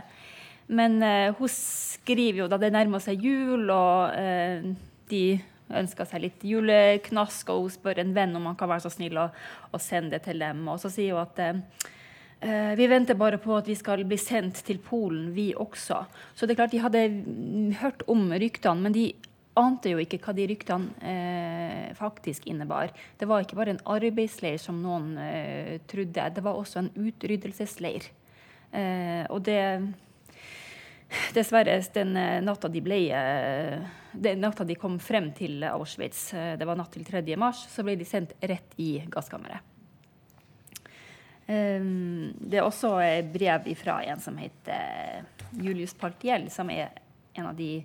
Men 0.70 1.00
hun 1.34 1.50
skriver 1.50 2.44
jo 2.44 2.46
da 2.46 2.54
det 2.62 2.68
nærmer 2.70 3.02
seg 3.02 3.24
jul, 3.26 3.64
og 3.74 4.12
de 5.10 5.22
ønsker 5.80 6.06
seg 6.06 6.22
litt 6.22 6.44
juleknask, 6.46 7.50
og 7.50 7.64
hun 7.64 7.72
spør 7.74 7.98
en 7.98 8.12
venn 8.14 8.36
om 8.38 8.46
han 8.46 8.58
kan 8.58 8.70
være 8.70 8.84
så 8.84 8.92
snill 8.94 9.18
å, 9.18 9.24
sende 9.82 10.14
det 10.14 10.20
til 10.28 10.38
dem. 10.38 10.62
Og 10.70 10.78
så 10.78 10.92
sier 10.94 11.18
hun 11.18 11.24
at 11.26 12.78
vi 12.78 12.86
venter 12.86 13.18
bare 13.18 13.40
på 13.42 13.56
at 13.58 13.66
vi 13.66 13.74
skal 13.74 14.04
bli 14.06 14.20
sendt 14.22 14.62
til 14.68 14.78
Polen, 14.78 15.32
vi 15.34 15.48
også. 15.58 16.04
Så 16.38 16.46
det 16.46 16.54
er 16.54 16.60
klart 16.62 16.76
de 16.76 16.84
hadde 16.86 17.02
mm, 17.18 17.74
hørt 17.82 18.06
om 18.06 18.30
ryktene, 18.30 18.86
men 18.86 18.94
de 18.94 19.08
ante 19.58 19.90
jo 19.92 19.98
ikke 20.02 20.20
hva 20.22 20.34
de 20.36 20.46
ryktene 20.50 21.10
eh, 21.10 21.88
faktisk 21.98 22.46
innebar. 22.50 22.92
Det 23.18 23.28
var 23.28 23.42
ikke 23.44 23.58
bare 23.58 23.74
en 23.74 23.82
arbeidsleir 23.96 24.60
som 24.62 24.78
noen 24.82 25.16
eh, 25.18 25.80
trodde, 25.90 26.28
det 26.36 26.44
var 26.44 26.60
også 26.60 26.84
en 26.84 26.92
utryddelsesleir. 27.08 28.06
Eh, 28.70 29.24
og 29.26 29.42
det 29.48 29.60
Dessverre, 31.34 31.80
den 31.94 32.14
eh, 32.16 32.38
natta 32.44 32.68
de 32.70 32.82
ble 32.84 33.00
eh, 33.14 33.80
den 34.12 34.42
natta 34.42 34.64
de 34.66 34.76
kom 34.78 34.98
frem 35.02 35.30
til 35.34 35.64
Auschwitz, 35.66 36.30
eh, 36.34 36.54
det 36.58 36.66
var 36.66 36.78
natt 36.78 36.92
til 36.94 37.06
3. 37.06 37.22
mars, 37.38 37.64
så 37.70 37.82
ble 37.86 37.96
de 37.98 38.06
sendt 38.06 38.36
rett 38.40 38.78
i 38.78 38.92
gasskammeret. 39.10 39.66
Det 41.50 42.58
er 42.60 42.62
også 42.62 42.92
brev 43.34 43.64
fra 43.74 43.96
en 44.06 44.20
som 44.22 44.36
heter 44.38 45.24
Julius 45.58 45.96
Partiell, 45.98 46.44
som 46.46 46.68
er 46.70 46.92
en 47.34 47.48
av 47.48 47.56
de 47.58 47.80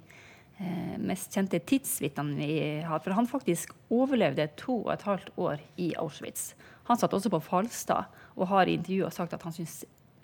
mest 1.04 1.34
kjente 1.36 1.60
tidsvitnene 1.68 2.38
vi 2.40 2.60
har. 2.88 3.02
For 3.04 3.16
han 3.18 3.28
faktisk 3.28 3.74
overlevde 3.94 4.48
to 4.60 4.78
og 4.86 4.94
et 4.94 5.06
halvt 5.08 5.34
år 5.36 5.64
i 5.82 5.90
Auschwitz. 6.00 6.54
Han 6.88 7.00
satt 7.02 7.14
også 7.18 7.32
på 7.34 7.42
Falstad 7.44 8.12
og 8.36 8.50
har 8.52 8.70
i 8.70 8.78
intervjuet 8.78 9.16
sagt 9.16 9.34
at 9.36 9.44
han 9.44 9.56
syns 9.56 9.82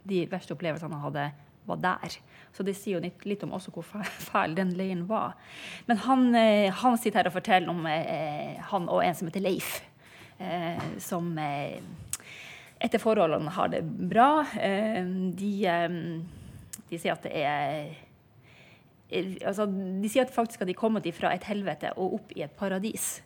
de 0.07 0.23
verste 0.29 0.55
opplevelsene 0.55 0.97
han 0.97 1.05
hadde, 1.09 1.25
var 1.69 1.81
der. 1.81 2.17
Så 2.53 2.65
det 2.65 2.75
sier 2.77 2.97
jo 2.97 3.11
litt, 3.29 3.43
om 3.45 3.53
også 3.55 3.73
hvor 3.73 3.85
fæl, 4.31 4.55
den 4.57 4.73
leiren 4.77 5.05
var. 5.09 5.38
Men 5.88 6.01
han, 6.05 6.27
eh, 6.35 6.71
han 6.81 6.97
sitter 7.00 7.21
her 7.21 7.31
og 7.31 7.38
forteller 7.38 7.71
om 7.71 7.85
eh, 7.89 8.59
han 8.71 8.89
og 8.89 9.03
en 9.05 9.17
som 9.17 9.29
heter 9.29 9.45
Leif, 9.45 9.79
eh, 10.39 10.81
som 11.01 11.31
eh, 11.41 11.79
etter 12.81 13.01
forholdene 13.01 13.53
har 13.55 13.73
det 13.73 13.83
bra. 13.85 14.45
Eh, 14.57 15.01
de, 15.38 15.51
eh, 15.69 16.00
de 16.89 17.00
sier 17.01 17.15
at 17.15 17.27
det 17.27 17.35
er 17.38 17.75
eh, 17.81 18.07
altså, 19.12 19.68
De 19.68 20.10
sier 20.12 20.25
at 20.25 20.34
faktisk 20.34 20.63
at 20.63 20.70
de 20.70 20.77
kommet 20.77 21.08
fra 21.15 21.34
et 21.36 21.48
helvete 21.50 21.94
og 21.98 22.20
opp 22.20 22.36
i 22.36 22.46
et 22.46 22.56
paradis. 22.58 23.20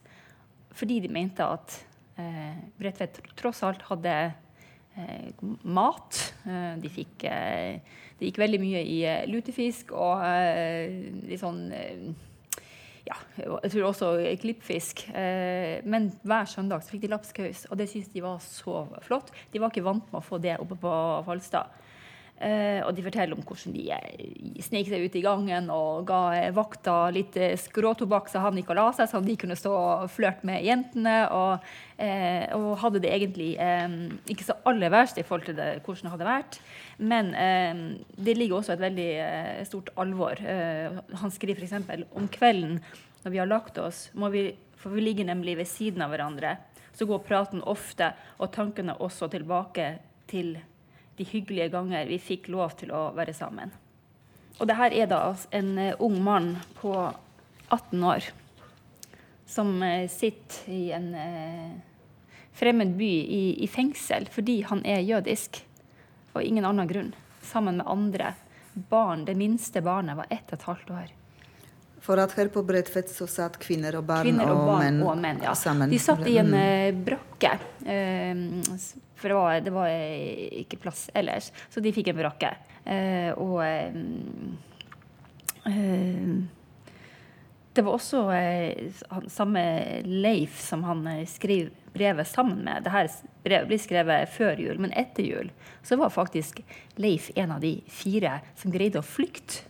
Fordi 0.76 1.00
de 1.04 1.12
mente 1.12 1.46
at 1.46 1.78
eh, 2.20 2.58
Bredtvet 2.80 3.22
tross 3.38 3.64
alt 3.64 3.86
hadde 3.90 4.16
eh, 4.26 5.44
mat. 5.64 6.22
Eh, 6.48 6.76
de 6.82 6.92
fikk 6.92 7.28
eh, 7.30 7.82
Det 8.20 8.30
gikk 8.30 8.42
veldig 8.44 8.62
mye 8.62 8.84
i 8.84 9.02
eh, 9.08 9.26
lutefisk 9.32 9.94
og 9.96 10.24
eh, 10.28 11.12
litt 11.30 11.44
sånn 11.44 11.68
eh, 11.76 12.08
ja, 13.06 13.16
jeg 13.38 13.70
tror 13.70 13.92
også 13.92 14.08
klippfisk. 14.42 15.04
Eh, 15.14 15.84
men 15.86 16.10
hver 16.26 16.48
søndag 16.50 16.82
så 16.82 16.96
fikk 16.96 17.04
de 17.04 17.12
lapskaus, 17.12 17.68
og 17.70 17.78
det 17.78 17.86
syntes 17.92 18.10
de 18.10 18.24
var 18.26 18.40
så 18.42 18.88
flott. 19.06 19.30
De 19.54 19.62
var 19.62 19.70
ikke 19.70 19.86
vant 19.86 20.08
med 20.10 20.18
å 20.22 20.26
få 20.26 20.40
det 20.42 20.56
oppe 20.62 20.78
på 20.82 20.94
Falstad. 21.28 21.70
Eh, 22.36 22.82
og 22.84 22.92
de 22.98 23.04
forteller 23.06 23.32
om 23.32 23.44
hvordan 23.48 23.72
de 23.72 23.86
eh, 23.96 24.58
snek 24.60 24.90
seg 24.92 25.06
ut 25.08 25.14
i 25.16 25.22
gangen 25.24 25.70
og 25.72 26.02
ga 26.10 26.20
eh, 26.36 26.50
vakta 26.52 27.08
litt 27.16 27.38
skråtobakk 27.64 28.28
så 28.28 28.42
han 28.44 28.60
gikk 28.60 28.74
og 28.74 28.80
la 28.82 28.90
seg, 28.98 29.08
så 29.08 29.22
de 29.24 29.38
kunne 29.40 29.56
stå 29.56 29.72
og 29.72 30.10
flørte 30.12 30.48
med 30.48 30.66
jentene. 30.66 31.16
Og, 31.32 31.64
og 32.58 32.68
hadde 32.82 33.00
det 33.06 33.14
egentlig 33.16 33.54
ikke 34.28 34.44
så 34.44 34.58
aller 34.68 34.92
verst 34.92 35.16
i 35.22 35.24
forhold 35.24 35.48
til 35.48 35.56
det, 35.56 35.70
hvordan 35.86 36.10
det 36.10 36.12
hadde 36.12 36.28
vært. 36.28 36.58
Men 37.00 37.32
det 38.20 38.36
ligger 38.36 38.58
også 38.58 38.74
et 38.76 38.84
veldig 38.84 39.08
stort 39.70 39.94
alvor. 40.04 40.42
Han 41.22 41.32
skriver 41.32 41.64
f.eks.: 41.64 42.04
Om 42.12 42.28
kvelden 42.36 42.82
når 43.24 43.32
vi 43.32 43.40
har 43.40 43.48
lagt 43.48 43.80
oss, 43.80 44.10
må 44.14 44.28
vi, 44.34 44.50
for 44.76 44.92
vi 44.92 45.08
ligger 45.08 45.32
nemlig 45.32 45.56
ved 45.62 45.72
siden 45.72 46.04
av 46.04 46.12
hverandre, 46.12 46.58
så 46.92 47.08
går 47.08 47.24
praten 47.28 47.64
ofte, 47.64 48.12
og 48.44 48.52
tankene 48.56 49.00
også 49.00 49.32
tilbake 49.32 49.94
til 50.28 50.58
de 51.18 51.28
hyggelige 51.28 51.72
ganger 51.74 52.08
vi 52.10 52.20
fikk 52.22 52.50
lov 52.54 52.76
til 52.80 52.92
å 52.96 53.10
være 53.16 53.34
sammen. 53.36 53.72
Og 54.60 54.68
det 54.70 54.78
her 54.80 54.94
er 54.96 55.10
da 55.12 55.22
altså 55.30 55.52
en 55.56 55.78
eh, 55.82 55.98
ung 56.00 56.16
mann 56.24 56.54
på 56.80 56.94
18 57.70 58.04
år 58.08 58.30
som 59.46 59.84
eh, 59.84 60.08
sitter 60.12 60.72
i 60.72 60.82
en 60.96 61.10
eh, 61.20 61.74
fremmed 62.56 62.96
by 62.96 63.12
i, 63.40 63.44
i 63.64 63.68
fengsel 63.68 64.30
fordi 64.32 64.62
han 64.70 64.84
er 64.88 65.04
jødisk, 65.04 65.60
og 66.36 66.44
ingen 66.44 66.68
annen 66.68 66.88
grunn, 66.88 67.14
sammen 67.44 67.80
med 67.80 67.88
andre. 67.88 68.34
Barn, 68.76 69.24
Det 69.26 69.38
minste 69.40 69.80
barnet 69.82 70.18
var 70.18 70.28
ett 70.30 70.50
og 70.52 70.58
et 70.58 70.68
halvt 70.68 70.90
år. 70.92 71.12
For 72.06 72.22
at 72.22 72.36
her 72.38 72.52
på 72.54 72.62
Bredtvet 72.66 73.10
så 73.10 73.26
satt 73.30 73.56
kvinner 73.64 73.96
og 73.98 74.06
barn, 74.06 74.28
Kvinner 74.28 74.52
og, 74.52 74.60
og, 74.60 74.68
barn 74.70 74.84
menn, 74.86 75.00
og 75.02 75.18
menn. 75.24 75.40
ja. 75.42 75.56
sammen. 75.58 75.90
De 75.90 75.98
satt 76.02 76.22
i 76.30 76.38
en 76.38 76.52
Mm. 76.54 77.00
brakke, 77.08 77.56
eh, 77.90 78.44
for 79.18 79.32
det 79.32 79.38
var, 79.40 79.60
det 79.66 79.74
var 79.74 79.88
eh, 79.90 80.62
ikke 80.62 80.78
plass 80.84 81.08
ellers. 81.18 81.52
Så 81.74 81.82
de 81.82 81.92
fikk 81.96 82.12
en 82.14 82.20
brakke. 82.22 82.52
Og 83.42 83.58
det 87.74 87.82
var 87.84 87.94
også 87.98 88.22
han, 89.10 89.30
samme 89.30 89.64
Leif 90.06 90.60
som 90.62 90.84
han 90.86 91.02
skrev 91.28 91.72
brevet 91.96 92.28
sammen 92.28 92.62
med. 92.68 92.86
Dette 92.86 93.08
brevet 93.44 93.68
ble 93.72 93.80
skrevet 93.82 94.30
før 94.36 94.60
jul, 94.62 94.78
men 94.84 94.94
etter 94.96 95.26
jul 95.26 95.50
så 95.86 95.98
var 96.00 96.14
faktisk 96.14 96.62
Leif 97.02 97.32
en 97.36 97.56
av 97.58 97.64
de 97.64 97.80
fire 97.92 98.38
som 98.56 98.72
greide 98.72 99.02
å 99.02 99.06
flykte. 99.06 99.66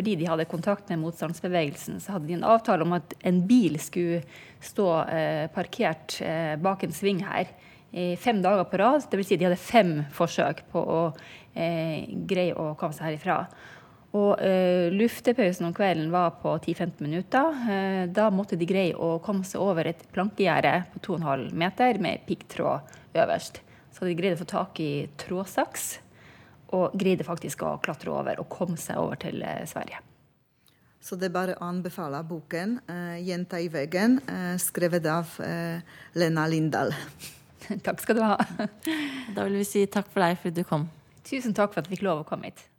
Fordi 0.00 0.16
de 0.16 0.28
hadde 0.30 0.48
kontakt 0.48 0.88
med 0.88 1.02
motstandsbevegelsen, 1.02 1.98
så 2.00 2.14
hadde 2.14 2.30
de 2.30 2.38
en 2.38 2.46
avtale 2.48 2.86
om 2.86 2.94
at 2.96 3.12
en 3.28 3.42
bil 3.44 3.76
skulle 3.82 4.22
stå 4.64 4.86
eh, 5.12 5.44
parkert 5.52 6.16
eh, 6.24 6.54
bak 6.56 6.86
en 6.86 6.94
sving 6.96 7.20
her 7.26 7.50
i 7.90 8.14
fem 8.16 8.40
dager 8.40 8.64
på 8.70 8.80
rad. 8.80 9.04
Dvs. 9.12 9.28
Si 9.28 9.36
de 9.36 9.48
hadde 9.48 9.60
fem 9.60 9.92
forsøk 10.16 10.64
på 10.72 10.80
å 10.80 11.02
eh, 11.52 12.08
greie 12.30 12.56
å 12.56 12.72
komme 12.80 12.96
seg 12.96 13.10
herifra. 13.10 13.42
Og 14.16 14.40
eh, 14.40 14.88
luftepausen 14.94 15.68
om 15.68 15.76
kvelden 15.76 16.08
var 16.14 16.38
på 16.40 16.56
10-15 16.56 17.04
minutter. 17.04 17.62
Eh, 17.76 18.02
da 18.08 18.30
måtte 18.32 18.56
de 18.56 18.66
greie 18.70 18.96
å 18.96 19.18
komme 19.22 19.44
seg 19.44 19.60
over 19.60 19.90
et 19.90 20.06
plankegjerde 20.14 20.78
på 20.94 21.04
2,5 21.12 21.50
meter 21.60 22.00
med 22.00 22.24
piggtråd 22.30 22.96
øverst. 23.20 23.60
Så 23.90 24.02
hadde 24.02 24.14
de 24.14 24.20
greid 24.22 24.38
å 24.38 24.40
få 24.40 24.48
tak 24.48 24.80
i 24.80 24.94
trådsaks 25.20 25.98
og 26.76 26.94
greide 26.98 27.26
faktisk 27.26 27.64
å 27.66 27.76
klatre 27.82 28.12
over 28.14 28.40
og 28.42 28.48
komme 28.52 28.78
seg 28.80 29.00
over 29.02 29.18
til 29.20 29.42
eh, 29.42 29.66
Sverige. 29.68 30.00
Så 31.00 31.16
det 31.16 31.30
er 31.30 31.34
bare 31.34 31.56
å 31.56 31.68
anbefale 31.70 32.20
boken 32.28 32.76
eh, 32.84 33.20
'Jenta 33.24 33.60
i 33.60 33.70
veggen', 33.72 34.20
eh, 34.28 34.56
skrevet 34.60 35.06
av 35.08 35.32
eh, 35.40 35.80
Lena 36.14 36.46
Lindahl. 36.46 36.92
takk 37.86 38.02
skal 38.04 38.20
du 38.20 38.24
ha. 38.24 38.36
Da 39.34 39.46
vil 39.46 39.60
vi 39.62 39.64
si 39.68 39.86
takk 39.86 40.10
for 40.12 40.20
deg 40.24 40.36
for 40.38 40.52
at 40.52 40.58
du 40.58 40.64
kom. 40.68 40.88
Tusen 41.24 41.56
takk 41.56 41.72
for 41.72 41.80
at 41.80 41.88
vi 41.88 41.96
fikk 41.96 42.04
lov 42.04 42.22
å 42.22 42.28
komme 42.28 42.50
hit. 42.50 42.69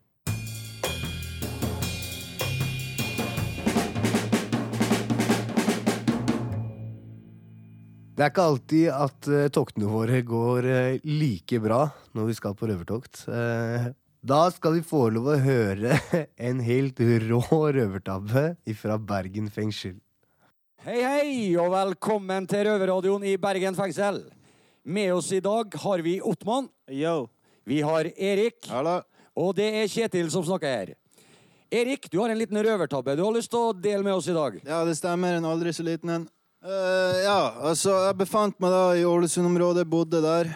Det 8.21 8.27
er 8.27 8.33
ikke 8.35 8.43
alltid 8.51 8.89
at 8.93 9.27
uh, 9.33 9.47
toktene 9.49 9.87
våre 9.89 10.19
går 10.21 10.65
uh, 10.69 11.05
like 11.09 11.57
bra 11.57 11.87
når 12.13 12.27
vi 12.27 12.33
skal 12.37 12.53
på 12.53 12.67
røvertokt. 12.69 13.23
Uh, 13.25 13.87
da 14.21 14.43
skal 14.53 14.75
vi 14.75 14.83
få 14.85 15.07
lov 15.09 15.31
å 15.31 15.37
høre 15.41 15.95
en 16.37 16.59
helt 16.61 16.99
rå 17.01 17.39
røvertabbe 17.49 18.43
fra 18.77 18.97
Bergen 19.01 19.47
fengsel. 19.49 19.95
Hei, 20.85 20.99
hei, 21.01 21.31
og 21.57 21.71
velkommen 21.73 22.45
til 22.51 22.67
Røverradioen 22.67 23.25
i 23.25 23.33
Bergen 23.41 23.73
fengsel. 23.79 24.19
Med 24.85 25.15
oss 25.15 25.31
i 25.33 25.39
dag 25.41 25.73
har 25.81 26.03
vi 26.05 26.19
Ottmann. 26.21 26.67
Yo. 26.93 27.23
Vi 27.65 27.79
har 27.81 28.05
Erik. 28.13 28.67
Hallo. 28.69 28.99
Og 29.33 29.55
det 29.57 29.71
er 29.79 29.89
Kjetil 29.89 30.29
som 30.29 30.45
snakker 30.45 30.75
her. 30.75 30.93
Erik, 31.73 32.05
du 32.13 32.19
har 32.21 32.29
en 32.29 32.37
liten 32.37 32.61
røvertabbe 32.61 33.17
du 33.17 33.25
har 33.25 33.33
lyst 33.33 33.49
til 33.49 33.71
å 33.71 33.73
dele 33.73 34.05
med 34.05 34.13
oss 34.13 34.29
i 34.29 34.37
dag. 34.37 34.61
Ja, 34.61 34.83
det 34.85 34.93
stemmer. 35.01 35.39
En 35.41 35.49
aldri 35.49 35.73
så 35.73 35.87
liten 35.89 36.13
en. 36.19 36.29
Uh, 36.61 37.17
ja, 37.23 37.55
altså, 37.65 37.95
jeg 38.05 38.19
befant 38.19 38.59
meg 38.61 38.69
da 38.69 38.81
i 38.93 39.05
Ålesund-området, 39.09 39.81
bodde 39.89 40.19
der. 40.21 40.51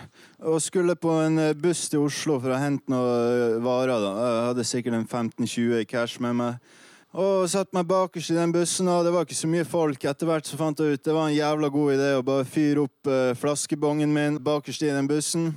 Og 0.46 0.62
skulle 0.62 0.94
på 0.94 1.10
en 1.24 1.40
eh, 1.42 1.56
buss 1.58 1.88
til 1.90 2.04
Oslo 2.06 2.36
for 2.44 2.54
å 2.54 2.60
hente 2.62 2.92
noen 2.94 3.64
varer. 3.66 3.98
da. 4.04 4.12
Jeg 4.22 4.44
hadde 4.52 4.66
sikkert 4.70 5.00
en 5.00 5.08
15-20 5.08 5.80
i 5.80 5.88
cash 5.90 6.22
med 6.22 6.38
meg. 6.38 6.76
Og 7.16 7.48
satte 7.50 7.74
meg 7.74 7.88
bakerst 7.90 8.36
i 8.36 8.38
den 8.38 8.54
bussen, 8.54 8.92
og 8.92 9.02
det 9.08 9.16
var 9.16 9.26
ikke 9.26 9.40
så 9.40 9.50
mye 9.50 9.66
folk. 9.66 10.06
Etter 10.06 10.30
hvert 10.30 10.46
så 10.46 10.62
fant 10.62 10.78
jeg 10.78 10.94
ut 10.94 11.06
det 11.10 11.18
var 11.18 11.32
en 11.32 11.40
jævla 11.40 11.74
god 11.74 11.94
idé 11.96 12.14
å 12.14 12.24
bare 12.30 12.46
fyre 12.54 12.86
opp 12.86 13.10
uh, 13.10 13.34
flaskebongen 13.40 14.14
min 14.14 14.38
bakerst 14.46 14.86
i 14.86 14.94
den 14.94 15.10
bussen. 15.10 15.54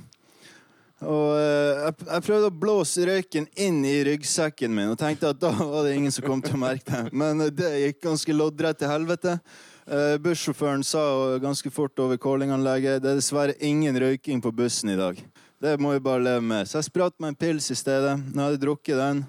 Og 1.03 1.33
uh, 1.35 1.85
jeg, 1.85 1.97
jeg, 2.07 2.25
prøvde 2.25 2.49
å 2.49 2.59
blåse 2.63 3.05
røyken 3.05 3.45
inn 3.59 3.83
i 3.85 3.99
ryggsekken 4.07 4.73
min 4.73 4.95
og 4.95 4.97
tenkte 5.03 5.29
at 5.35 5.43
da 5.43 5.51
var 5.59 5.83
det 5.85 5.97
ingen 5.99 6.15
som 6.15 6.25
kom 6.25 6.41
til 6.41 6.57
å 6.57 6.63
merke 6.63 6.89
det. 6.89 7.11
Men 7.13 7.43
uh, 7.43 7.51
det 7.53 7.75
gikk 7.83 8.05
ganske 8.07 8.39
loddrett 8.39 8.81
til 8.81 8.89
helvete. 8.89 9.41
Uh, 9.89 10.19
Bussjåføren 10.21 10.83
sa 10.85 11.01
ganske 11.41 11.71
fort 11.73 11.97
over 11.97 12.19
callinganlegget 12.21 13.01
det 13.01 13.09
er 13.09 13.17
dessverre 13.17 13.55
ingen 13.57 13.95
røyking 13.97 14.41
på 14.41 14.51
bussen 14.53 14.93
i 14.93 14.97
dag. 14.99 15.17
Det 15.59 15.71
må 15.81 15.95
vi 15.95 16.03
bare 16.05 16.21
leve 16.21 16.45
med. 16.45 16.69
Så 16.69 16.77
jeg 16.77 16.91
spratt 16.91 17.15
meg 17.17 17.33
en 17.33 17.39
pils 17.41 17.71
i 17.73 17.77
stedet. 17.77 18.13
Jeg 18.21 18.43
hadde 18.43 18.61
drukket 18.61 18.99
den, 19.01 19.25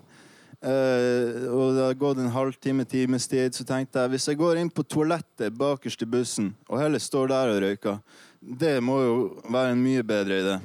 Uh, 0.60 1.48
og 1.48 1.70
det 1.72 1.84
har 1.86 1.94
gått 1.96 2.18
en 2.20 2.34
halvtime, 2.34 2.84
times 2.84 3.24
tid, 3.24 3.54
så 3.56 3.64
tenkte 3.64 4.02
jeg 4.02 4.12
hvis 4.12 4.26
jeg 4.28 4.36
går 4.36 4.58
inn 4.60 4.68
på 4.68 4.84
toalettet 4.84 5.54
bakerst 5.56 6.04
i 6.04 6.08
bussen 6.12 6.50
og 6.68 6.82
heller 6.82 7.00
står 7.00 7.30
der 7.32 7.52
og 7.54 7.60
røyker, 7.64 8.02
det 8.44 8.74
må 8.84 8.98
jo 9.00 9.14
være 9.48 9.72
en 9.72 9.80
mye 9.80 10.04
bedre 10.04 10.42
idé. 10.42 10.58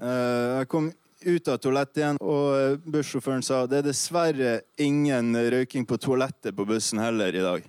Uh, 0.00 0.62
jeg 0.62 0.70
kom 0.72 0.88
ut 1.26 1.50
av 1.52 1.60
toalettet 1.60 2.00
igjen, 2.00 2.22
og 2.24 2.88
bussjåføren 2.88 3.44
sa 3.44 3.66
det 3.68 3.82
er 3.82 3.86
dessverre 3.90 4.54
ingen 4.80 5.34
røyking 5.44 5.84
på 5.84 6.00
toalettet 6.00 6.56
på 6.56 6.64
bussen 6.72 7.02
heller 7.04 7.36
i 7.36 7.44
dag. 7.44 7.68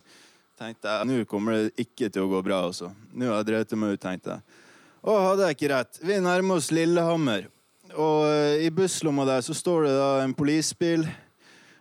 Tenkte 0.57 0.89
jeg, 0.89 1.05
Nå 1.05 1.25
kommer 1.29 1.53
det 1.53 1.83
ikke 1.83 2.07
til 2.09 2.23
å 2.25 2.31
gå 2.31 2.39
bra. 2.41 2.63
altså. 2.65 2.89
Nå 3.13 3.27
har 3.29 3.43
jeg 3.43 3.49
drevet 3.51 3.77
meg 3.77 3.93
ut, 3.93 4.01
tenkte 4.01 4.31
jeg. 4.33 4.63
Og 5.05 5.19
hadde 5.21 5.45
jeg 5.45 5.57
ikke 5.57 5.69
rett. 5.69 5.99
Vi 6.01 6.17
nærmer 6.17 6.57
oss 6.57 6.71
Lillehammer. 6.73 7.45
Og 7.93 8.25
uh, 8.25 8.57
i 8.57 8.71
busslomma 8.73 9.27
der 9.29 9.45
så 9.45 9.53
står 9.53 9.85
det 9.85 9.93
da 9.93 10.07
en 10.23 10.33
politibil. 10.33 11.05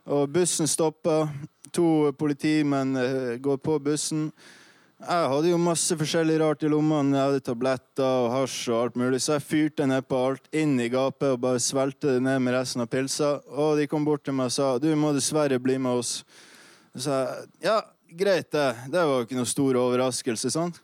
Og 0.05 0.29
bussen 0.35 0.69
stopper. 0.69 1.33
To 1.73 2.13
politimenn 2.21 2.93
uh, 3.01 3.33
går 3.41 3.57
på 3.65 3.79
bussen. 3.81 4.29
Jeg 5.01 5.33
hadde 5.33 5.55
jo 5.55 5.57
masse 5.61 5.97
forskjellig 5.97 6.37
rart 6.45 6.69
i 6.69 6.69
lommene. 6.69 7.17
Jeg 7.17 7.31
hadde 7.31 7.49
tabletter 7.49 8.05
og 8.05 8.31
hasj 8.37 8.61
og 8.75 8.79
alt 8.83 9.01
mulig. 9.01 9.25
Så 9.25 9.39
jeg 9.39 9.49
fyrte 9.49 9.89
ned 9.89 10.05
på 10.05 10.21
alt, 10.21 10.53
inn 10.53 10.77
i 10.85 10.93
gapet 10.93 11.33
og 11.33 11.41
bare 11.49 11.65
svelgte 11.65 12.19
det 12.19 12.29
ned 12.29 12.45
med 12.45 12.61
resten 12.61 12.85
av 12.85 12.93
pilsa. 12.93 13.39
Og 13.57 13.81
de 13.81 13.89
kom 13.89 14.05
bort 14.05 14.29
til 14.29 14.37
meg 14.37 14.53
og 14.53 14.57
sa 14.61 14.71
du 14.85 14.91
må 15.01 15.17
dessverre 15.17 15.57
bli 15.65 15.81
med 15.81 16.05
oss. 16.05 16.19
Så 16.93 17.13
jeg 17.13 17.71
ja, 17.73 17.81
greit 18.19 18.51
det. 18.53 18.69
Det 18.91 19.05
var 19.05 19.21
jo 19.21 19.27
ikke 19.27 19.39
noe 19.39 19.49
stor 19.49 19.79
overraskelse, 19.81 20.51
sant? 20.53 20.81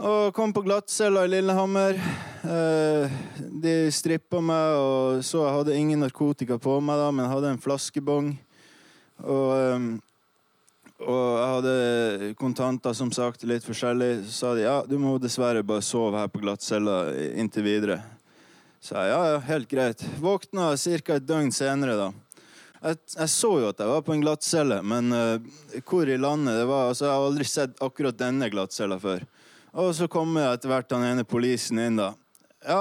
Og 0.00 0.32
kom 0.32 0.52
på 0.56 0.62
glattcella 0.64 1.26
i 1.26 1.28
Lillehammer. 1.28 1.98
Eh, 2.40 3.16
de 3.60 3.74
strippa 3.92 4.40
meg 4.40 4.76
og 4.80 5.18
så 5.26 5.42
jeg 5.44 5.56
hadde 5.58 5.76
ingen 5.76 6.00
narkotika 6.00 6.56
på 6.56 6.78
meg, 6.80 6.96
da, 6.96 7.10
men 7.12 7.26
jeg 7.26 7.32
hadde 7.34 7.50
en 7.52 7.60
flaskebong. 7.60 8.30
Og, 9.20 9.50
eh, 9.58 9.84
og 11.04 11.26
jeg 11.36 11.50
hadde 11.54 12.30
kontanter, 12.40 12.96
som 12.96 13.12
sagt, 13.12 13.44
litt 13.44 13.66
forskjellig. 13.66 14.24
Så 14.24 14.32
sa 14.38 14.54
de 14.56 14.64
ja, 14.64 14.78
du 14.88 14.96
må 15.02 15.18
dessverre 15.20 15.66
bare 15.66 15.84
sove 15.84 16.16
her 16.16 16.32
på 16.32 16.40
glattcella 16.46 17.02
inntil 17.36 17.68
videre. 17.68 18.00
Så 18.80 18.96
jeg 18.96 19.12
ja, 19.12 19.20
ja, 19.34 19.38
helt 19.50 19.68
greit. 19.68 20.06
Våkna 20.16 20.72
ca. 20.80 21.20
et 21.20 21.28
døgn 21.28 21.52
senere, 21.52 22.00
da. 22.00 22.08
Jeg, 22.80 22.96
jeg, 23.12 23.28
så 23.28 23.50
jo 23.60 23.68
at 23.68 23.80
jeg 23.82 23.90
var 23.90 24.04
på 24.06 24.14
en 24.14 24.22
glattcelle, 24.22 24.78
men 24.80 25.12
uh, 25.12 25.82
hvor 25.84 26.08
i 26.08 26.16
landet 26.16 26.56
det 26.56 26.64
var 26.68 26.88
altså, 26.88 27.04
Jeg 27.04 27.12
har 27.12 27.26
aldri 27.26 27.46
sett 27.48 27.82
akkurat 27.84 28.16
denne 28.16 28.48
glattcella 28.52 28.96
før. 29.00 29.26
Og 29.80 29.92
så 29.94 30.08
kommer 30.10 30.48
etter 30.48 30.72
hvert 30.72 30.88
den 30.88 31.04
ene 31.04 31.26
polisen 31.28 31.78
inn, 31.82 32.00
da. 32.00 32.14
Ja, 32.64 32.80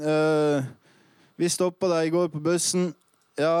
uh, 0.00 0.70
vi 1.38 1.50
stoppa 1.52 1.90
deg 1.92 2.08
i 2.08 2.14
går 2.14 2.32
på 2.32 2.40
bussen. 2.42 2.88
Ja, 3.38 3.52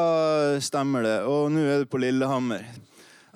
stemmer 0.64 1.04
det. 1.04 1.18
Og 1.28 1.52
nå 1.52 1.62
er 1.62 1.84
du 1.84 1.90
på 1.90 2.00
Lillehammer. 2.00 2.64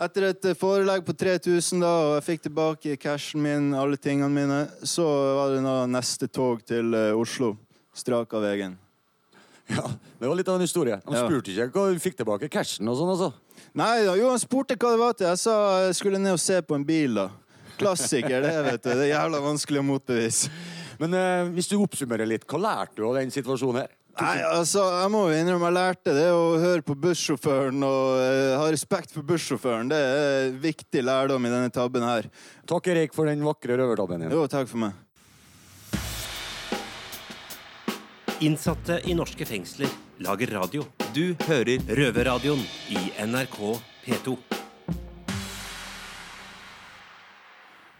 Etter 0.02 0.30
et 0.32 0.48
forelegg 0.58 1.04
på 1.06 1.14
3000, 1.14 1.84
da, 1.84 1.90
og 2.08 2.14
jeg 2.16 2.24
fikk 2.30 2.46
tilbake 2.48 2.96
cashen 2.98 3.44
min, 3.44 3.68
alle 3.76 4.00
tingene 4.00 4.32
mine, 4.32 4.62
så 4.88 5.04
var 5.36 5.52
det 5.52 5.76
neste 5.92 6.32
tog 6.32 6.64
til 6.66 6.96
uh, 6.96 7.12
Oslo. 7.12 7.52
Strak 7.92 8.32
av 8.32 8.48
veien. 8.48 8.80
Ja, 9.70 9.84
Det 10.18 10.28
var 10.28 10.36
litt 10.36 10.48
av 10.48 10.58
en 10.58 10.64
historie. 10.64 10.98
Ja. 11.06 11.22
spurte 11.26 11.52
ikke 11.52 11.70
hva 11.74 11.86
hun 11.90 12.02
fikk 12.02 12.18
tilbake 12.18 12.50
cashen 12.52 12.88
og 12.90 12.98
sånn, 12.98 13.12
altså. 13.14 13.30
Nei 13.78 14.02
da, 14.04 14.16
jo, 14.18 14.28
han 14.32 14.42
spurte 14.42 14.76
hva 14.76 14.92
det 14.92 15.00
var 15.00 15.16
til. 15.16 15.30
Jeg 15.30 15.40
sa 15.44 15.56
jeg 15.86 15.96
skulle 15.98 16.20
ned 16.20 16.36
og 16.36 16.42
se 16.42 16.58
på 16.66 16.76
en 16.76 16.84
bil, 16.86 17.16
da. 17.20 17.28
Klassiker, 17.80 18.44
det, 18.44 18.52
vet 18.66 18.82
du. 18.84 18.90
Det 18.90 19.08
er 19.08 19.12
jævla 19.14 19.40
vanskelig 19.42 19.80
å 19.80 19.86
motbevise. 19.86 20.52
Men 21.00 21.16
eh, 21.18 21.50
hvis 21.56 21.70
du 21.70 21.78
oppsummerer 21.80 22.28
litt, 22.28 22.44
hva 22.46 22.60
lærte 22.60 23.00
du 23.00 23.06
av 23.08 23.16
den 23.18 23.32
situasjonen 23.34 23.82
her? 23.82 23.94
Nei, 24.20 24.42
altså, 24.44 24.82
jeg 25.00 25.08
må 25.08 25.22
jo 25.30 25.36
innrømme 25.40 25.70
jeg 25.70 25.76
lærte 25.78 26.12
det 26.12 26.26
å 26.36 26.42
høre 26.60 26.84
på 26.84 26.94
bussjåføren 27.00 27.80
og 27.86 28.18
eh, 28.20 28.50
ha 28.60 28.66
respekt 28.70 29.14
for 29.14 29.24
bussjåføren. 29.26 29.88
Det 29.88 29.98
er 29.98 30.50
viktig 30.60 31.04
lærdom 31.06 31.48
i 31.48 31.52
denne 31.54 31.72
tabben 31.72 32.04
her. 32.04 32.28
Takk, 32.68 32.92
Erik, 32.92 33.16
for 33.16 33.30
den 33.30 33.44
vakre 33.46 33.78
røvertabben 33.80 34.26
din. 34.26 34.34
Jo, 34.36 34.44
takk 34.52 34.68
for 34.68 34.84
meg. 34.84 35.00
Innsatte 38.42 38.96
i 39.06 39.12
norske 39.14 39.46
fengsler 39.46 39.90
lager 40.26 40.50
radio. 40.56 40.82
Du 41.14 41.36
hører 41.46 41.78
Røverradioen 41.94 42.64
i 42.90 42.98
NRK 43.22 43.58
P2. 44.02 44.34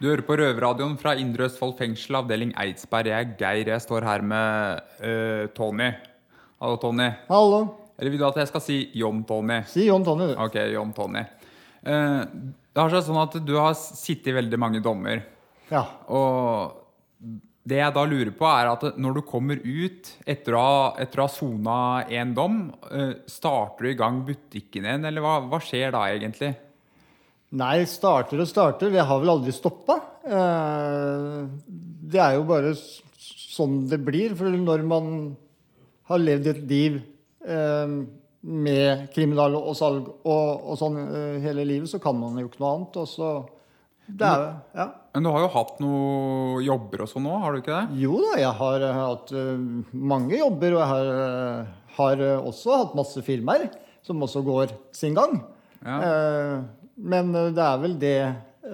Du 0.01 0.09
hører 0.09 0.25
på 0.27 0.35
Røverradioen 0.41 0.97
fra 0.99 1.13
Indre 1.15 1.47
Østfold 1.47 1.77
fengsel, 1.79 2.19
avdeling 2.19 2.51
Eidsberg. 2.59 3.07
Jeg 3.13 3.29
er 3.29 3.31
Geir. 3.39 3.71
Jeg 3.71 3.85
står 3.85 4.03
her 4.09 4.27
med 4.33 4.83
eh, 4.99 5.45
Tony. 5.55 5.93
Hallo, 6.59 6.75
Tony. 6.81 7.07
Hallo. 7.31 7.63
Eller 7.95 8.11
vil 8.11 8.19
du 8.19 8.27
at 8.27 8.43
jeg 8.43 8.51
skal 8.51 8.67
si 8.67 8.81
John 8.99 9.23
Tony? 9.23 9.61
Si 9.71 9.87
John 9.87 10.03
Tony, 10.03 10.33
du. 10.33 10.37
Ok, 10.43 10.59
John 10.75 10.91
Tony. 10.97 11.23
Uh, 11.87 12.19
det 12.67 12.83
har 12.83 12.91
seg 12.91 13.07
sånn 13.07 13.23
at 13.23 13.39
du 13.47 13.55
har 13.55 13.79
sittet 13.79 14.33
i 14.33 14.39
veldig 14.41 14.59
mange 14.59 14.83
dommer. 14.83 15.23
Ja. 15.71 15.87
Og 16.11 16.82
det 17.63 17.79
jeg 17.79 17.95
da 17.95 18.03
lurer 18.03 18.31
på, 18.35 18.47
er 18.47 18.69
at 18.73 18.97
når 18.99 19.17
du 19.17 19.21
kommer 19.23 19.59
ut 19.63 20.09
etter 20.27 20.55
å 20.59 20.67
etter 20.99 21.21
å 21.21 21.27
ha 21.29 21.31
sona 21.31 21.77
én 22.11 22.33
dom, 22.35 22.65
eh, 22.91 23.13
starter 23.29 23.87
du 23.87 23.91
i 23.93 23.99
gang 23.99 24.19
butikken 24.27 24.83
igjen, 24.83 25.07
eller 25.07 25.23
hva, 25.23 25.37
hva 25.47 25.61
skjer 25.63 25.93
da 25.95 26.03
egentlig? 26.11 26.51
Nei, 27.55 27.85
starter 27.87 28.41
og 28.41 28.49
starter. 28.49 28.91
Vi 28.91 28.99
har 28.99 29.21
vel 29.21 29.31
aldri 29.31 29.53
stoppa. 29.55 29.95
Eh, 30.27 31.39
det 32.11 32.19
er 32.19 32.35
jo 32.35 32.43
bare 32.49 32.73
sånn 32.75 33.85
det 33.87 34.01
blir. 34.03 34.35
For 34.35 34.51
når 34.51 34.83
man 34.89 35.09
har 36.09 36.19
levd 36.19 36.49
et 36.51 36.63
liv 36.67 36.99
eh, 37.47 37.97
med 38.43 39.07
kriminal 39.15 39.55
og 39.61 39.75
salg 39.79 40.09
og, 40.09 40.47
og 40.67 40.79
sånn 40.81 40.99
hele 41.45 41.63
livet, 41.69 41.87
så 41.93 42.01
kan 42.03 42.17
man 42.19 42.41
jo 42.41 42.49
ikke 42.49 42.59
noe 42.59 42.73
annet. 42.75 43.03
Og 43.05 43.07
så 43.07 43.29
det 44.05 44.27
er, 44.27 44.41
det, 44.41 44.79
ja. 44.79 44.85
Men 45.13 45.23
du 45.23 45.29
har 45.31 45.43
jo 45.45 45.51
hatt 45.53 45.77
noen 45.79 46.63
jobber 46.65 47.03
og 47.05 47.09
sånn 47.11 47.23
nå, 47.23 47.33
har 47.39 47.53
du 47.53 47.61
ikke 47.61 47.77
det? 47.77 47.99
Jo 48.01 48.17
da, 48.19 48.31
jeg 48.41 48.51
har 48.59 48.83
eh, 48.83 48.97
hatt 48.99 49.33
eh, 49.39 49.91
mange 50.11 50.39
jobber, 50.39 50.75
og 50.75 50.81
jeg 50.81 50.89
har, 50.91 51.11
eh, 51.23 51.73
har 51.97 52.23
også 52.35 52.79
hatt 52.81 52.97
masse 52.99 53.23
firmaer 53.23 53.69
som 54.03 54.23
også 54.25 54.41
går 54.43 54.73
sin 54.95 55.15
gang. 55.17 55.39
Ja. 55.83 56.63
men 56.95 57.33
det 57.35 57.59
er 57.59 57.79
vel 57.81 57.97
det 57.99 58.19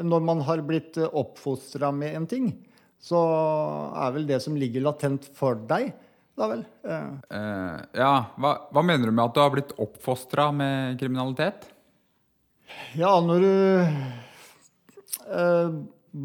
Når 0.05 0.19
man 0.21 0.43
har 0.45 0.59
blitt 0.61 0.99
oppfostra 1.01 1.89
med 1.89 2.13
en 2.19 2.27
ting, 2.29 2.51
så 3.01 3.17
er 3.97 4.13
vel 4.13 4.27
det 4.29 4.37
som 4.43 4.53
ligger 4.53 4.85
latent 4.85 5.25
for 5.33 5.57
deg, 5.71 5.89
da 6.37 6.49
vel. 6.51 6.61
Ja, 6.85 8.13
hva, 8.37 8.51
hva 8.69 8.83
mener 8.85 9.09
du 9.09 9.15
med 9.15 9.23
at 9.25 9.33
du 9.33 9.41
har 9.41 9.55
blitt 9.55 9.73
oppfostra 9.81 10.51
med 10.53 11.01
kriminalitet? 11.01 11.65
Ja, 12.93 13.15
når 13.25 13.41
du 13.41 13.53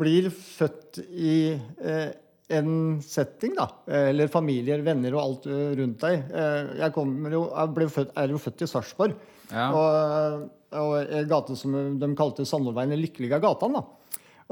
blir 0.01 0.31
født 0.33 1.01
i 1.13 1.37
eh, 1.85 2.11
en 2.55 3.01
setting, 3.05 3.55
da, 3.57 3.67
eh, 3.89 4.11
eller 4.13 4.29
familier, 4.33 4.83
venner 4.85 5.15
og 5.17 5.23
alt 5.23 5.47
eh, 5.49 5.71
rundt 5.79 6.01
deg 6.05 6.31
eh, 6.33 6.75
Jeg, 6.81 6.93
jo, 7.33 7.43
jeg 7.53 7.91
født, 7.97 8.13
er 8.21 8.35
jo 8.35 8.41
født 8.41 8.65
i 8.67 8.71
Sarpsborg, 8.71 9.15
Ja. 9.53 9.67
og, 9.77 10.45
og 10.75 10.95
en 11.05 11.29
gate 11.29 11.57
som 11.61 11.75
de 12.01 12.09
kalte 12.17 12.47
Sandorveien, 12.49 12.91
den 12.95 13.03
lykkelige 13.05 13.39
gatan. 13.45 13.77
da. 13.77 13.83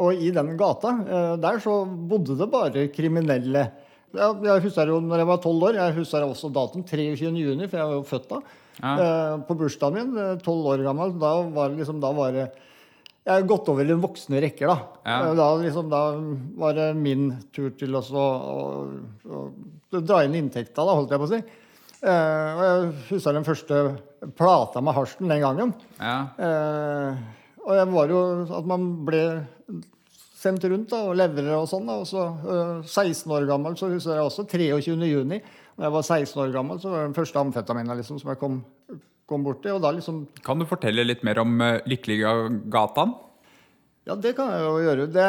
Og 0.02 0.14
i 0.24 0.30
den 0.34 0.54
gata 0.60 0.92
eh, 1.04 1.36
der 1.42 1.60
så 1.64 1.82
bodde 1.86 2.36
det 2.38 2.50
bare 2.52 2.88
kriminelle. 2.92 3.66
Ja, 4.12 4.28
jeg 4.44 4.64
husker 4.66 4.90
jo 4.92 4.98
når 5.00 5.22
jeg 5.22 5.28
var 5.30 5.40
tolv 5.40 5.64
år, 5.70 5.78
jeg 5.80 5.96
husker 5.96 6.24
også 6.26 6.50
datoen 6.52 6.84
23. 6.84 7.32
juni, 7.32 7.68
for 7.68 7.80
jeg 7.80 7.88
var 7.88 7.96
jo 7.96 8.04
født 8.08 8.28
da. 8.28 8.42
Eh, 8.82 9.34
på 9.48 9.56
bursdagen 9.56 9.96
min, 10.12 10.20
eh, 10.20 10.36
tolv 10.44 10.68
år 10.74 10.84
gammel, 10.84 11.12
da 11.20 11.32
var 11.52 11.72
det 11.72 11.80
liksom, 11.82 12.00
da 12.04 12.12
var 12.16 12.32
det 12.36 12.46
Jeg 13.22 13.32
har 13.36 13.44
gått 13.46 13.68
over 13.70 13.84
i 13.86 13.90
den 13.92 14.00
voksne 14.02 14.40
rekker, 14.42 14.66
da. 14.72 14.76
Ja. 15.06 15.16
Eh, 15.28 15.34
Da, 15.38 15.48
liksom, 15.62 15.90
da 15.92 16.00
var 16.58 16.74
det 16.74 16.88
min 16.98 17.28
tur 17.54 17.70
til 17.78 17.94
å, 17.94 18.02
å, 18.02 18.24
å, 19.30 19.42
å 19.94 20.00
dra 20.02 20.24
inn 20.26 20.34
inntekta, 20.40 20.82
da, 20.82 20.96
holdt 20.98 21.14
jeg 21.14 21.22
på 21.22 21.28
å 21.28 21.32
si. 21.34 21.42
Eh, 22.02 22.48
og 22.58 22.62
jeg 22.66 22.88
husker 23.12 23.36
den 23.38 23.46
første 23.46 23.82
plata 24.38 24.82
med 24.82 24.96
Harsten 24.96 25.30
den 25.30 25.44
gangen. 25.44 25.70
Ja. 26.00 26.16
Eh, 26.34 27.22
og 27.62 27.76
jeg 27.78 27.90
var 27.94 28.10
jo 28.10 28.22
at 28.58 28.66
man 28.66 28.88
ble 29.06 29.22
sendt 30.42 30.64
rundt 30.66 30.90
da, 30.90 31.04
og 31.06 31.14
leverer 31.14 31.54
og 31.60 31.68
sånn. 31.70 31.86
og 31.94 32.02
så 32.10 32.24
eh, 32.26 32.82
16 32.90 33.30
år 33.38 33.46
gammel, 33.46 33.78
så 33.78 33.92
husker 33.92 34.16
jeg 34.18 34.26
også 34.26 34.48
23. 34.50 35.06
juni. 35.12 35.38
Da 35.78 35.86
jeg 35.86 35.94
var 35.94 36.02
16 36.02 36.42
år 36.42 36.50
gammel, 36.58 36.82
så 36.82 36.90
var 36.90 37.04
det 37.04 37.12
den 37.12 37.18
første 37.22 37.38
amfetamina 37.38 37.94
liksom, 38.00 38.18
som 38.18 38.32
jeg 38.34 38.40
kom, 38.42 38.58
kom 39.28 39.44
borti. 39.46 39.72
Og 39.72 39.82
da 39.82 39.92
liksom 39.94 40.24
Kan 40.44 40.62
du 40.62 40.68
fortelle 40.68 41.06
litt 41.06 41.24
mer 41.26 41.42
om 41.42 41.58
uh, 41.60 41.80
Lykkeligagatan? 41.88 43.14
Ja, 44.08 44.16
det 44.18 44.34
kan 44.38 44.50
jeg 44.50 44.64
jo 44.66 44.78
gjøre. 44.82 45.10
Det 45.12 45.28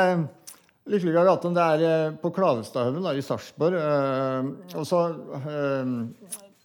Lykkeligagatan 0.92 1.54
det 1.56 1.64
er 1.64 1.82
eh, 1.88 2.16
på 2.20 2.34
Klavestadhaugen 2.36 3.06
i 3.16 3.24
Sarpsborg. 3.24 3.78
Uh, 3.80 4.80
og 4.82 4.88
så 4.88 5.04
uh, 5.16 5.94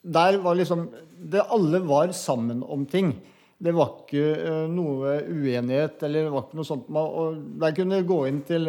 Der 0.03 0.39
var 0.43 0.59
liksom 0.59 0.89
det 1.19 1.45
Alle 1.51 1.83
var 1.83 2.11
sammen 2.15 2.63
om 2.63 2.87
ting. 2.87 3.13
Det 3.59 3.73
var 3.75 4.05
ikke 4.05 4.69
noe 4.71 5.17
uenighet 5.27 6.05
eller 6.07 6.29
det 6.29 6.31
var 6.31 6.45
ikke 6.45 6.59
noe 6.61 6.67
sånt. 6.69 6.91
Man, 6.95 7.41
der 7.59 7.73
kunne 7.75 7.99
du 7.99 8.07
gå 8.07 8.19
inn 8.29 8.39
til 8.47 8.69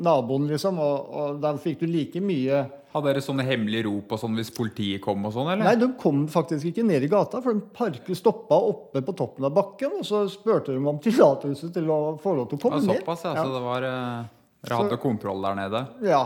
naboen, 0.00 0.46
liksom, 0.48 0.78
og, 0.80 1.10
og 1.12 1.42
der 1.42 1.58
fikk 1.60 1.82
du 1.82 1.90
like 1.90 2.22
mye 2.24 2.62
Hadde 2.92 3.08
dere 3.08 3.22
sånne 3.24 3.44
hemmelige 3.48 3.86
rop 3.86 4.12
og 4.12 4.20
sånn 4.20 4.36
hvis 4.36 4.52
politiet 4.52 5.00
kom 5.04 5.24
og 5.24 5.32
sånn, 5.32 5.48
eller? 5.54 5.64
Nei, 5.64 5.78
de 5.80 5.88
kom 6.00 6.26
faktisk 6.30 6.68
ikke 6.68 6.84
ned 6.84 7.06
i 7.06 7.10
gata, 7.12 7.40
for 7.44 7.56
de 7.56 7.64
parket 7.76 8.18
stoppa 8.18 8.58
oppe 8.68 9.00
på 9.06 9.14
toppen 9.16 9.48
av 9.48 9.54
bakken. 9.56 9.96
Og 10.02 10.04
så 10.06 10.26
spurte 10.32 10.74
de 10.74 10.82
om 10.82 11.00
tillatelse 11.02 11.72
til 11.72 11.88
å 11.92 11.98
få 12.20 12.36
lov 12.36 12.50
til 12.50 12.60
å 12.60 12.64
komme 12.66 12.82
komme 12.82 12.98
såpass, 13.00 13.24
ned. 13.24 13.40
ja. 13.40 13.46
Så 13.46 13.56
det 13.56 13.64
var 13.64 13.88
uh, 13.88 14.30
Dere 14.62 14.80
hadde 14.82 15.00
kontroll 15.02 15.42
der 15.48 15.58
nede? 15.58 15.84
Ja. 16.04 16.22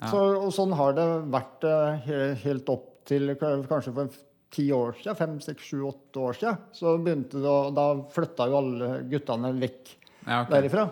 Ja. 0.00 0.10
Så, 0.10 0.20
og 0.42 0.50
sånn 0.54 0.74
har 0.74 0.94
det 0.96 1.06
vært 1.30 1.64
eh, 1.70 2.10
helt 2.42 2.70
opp 2.72 2.90
til 3.06 3.34
kanskje 3.38 3.92
for 3.94 4.16
ti 4.54 4.66
år 4.74 4.94
siden, 4.98 5.16
fem, 5.18 5.38
seks, 5.42 5.70
sju, 5.70 5.84
åtte 5.88 6.22
år 6.22 6.38
siden. 6.38 6.60
Så 6.74 6.96
begynte 7.02 7.40
det 7.42 7.50
og 7.50 7.72
Da 7.76 7.86
flytta 8.14 8.48
jo 8.50 8.58
alle 8.60 8.90
guttene 9.10 9.54
vekk 9.58 9.94
Ja, 10.24 10.42
okay. 10.42 10.52
derifra. 10.56 10.88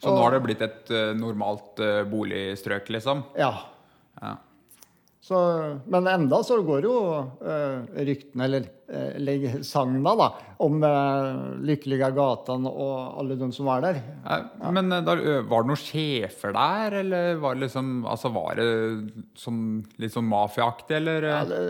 Så 0.00 0.14
nå 0.14 0.22
har 0.22 0.32
det 0.32 0.40
blitt 0.46 0.62
et 0.64 0.90
eh, 0.96 1.10
normalt 1.16 1.80
eh, 1.84 2.00
boligstrøk, 2.08 2.88
liksom? 2.96 3.22
Ja. 3.38 3.52
Ja. 4.20 4.49
Så, 5.20 5.36
men 5.84 6.06
enda 6.08 6.38
så 6.40 6.56
går 6.64 6.86
jo 6.88 6.94
eh, 7.44 8.04
ryktene, 8.08 8.46
eller 8.48 8.64
uh, 8.88 9.58
sagna, 9.68 10.14
da, 10.16 10.28
om 10.64 10.80
eh, 10.80 11.42
Lykkelige 11.68 12.08
gatan 12.16 12.64
og 12.70 13.18
alle 13.20 13.36
de 13.36 13.50
som 13.52 13.68
var 13.68 13.84
der. 13.84 14.00
Ja, 14.24 14.70
Men 14.72 14.88
der, 14.88 15.20
var 15.44 15.66
det 15.66 15.70
noen 15.74 15.82
sjefer 15.82 16.56
der, 16.56 16.96
eller 17.02 17.36
var 17.42 17.58
det 17.58 17.66
liksom 17.66 17.92
Altså 18.08 18.32
var 18.32 18.56
det 18.62 18.70
som, 19.36 19.60
litt 20.00 20.16
sånn 20.16 20.28
mafiaaktig, 20.32 20.96
eller? 21.02 21.28
Ja, 21.28 21.44
det, 21.52 21.60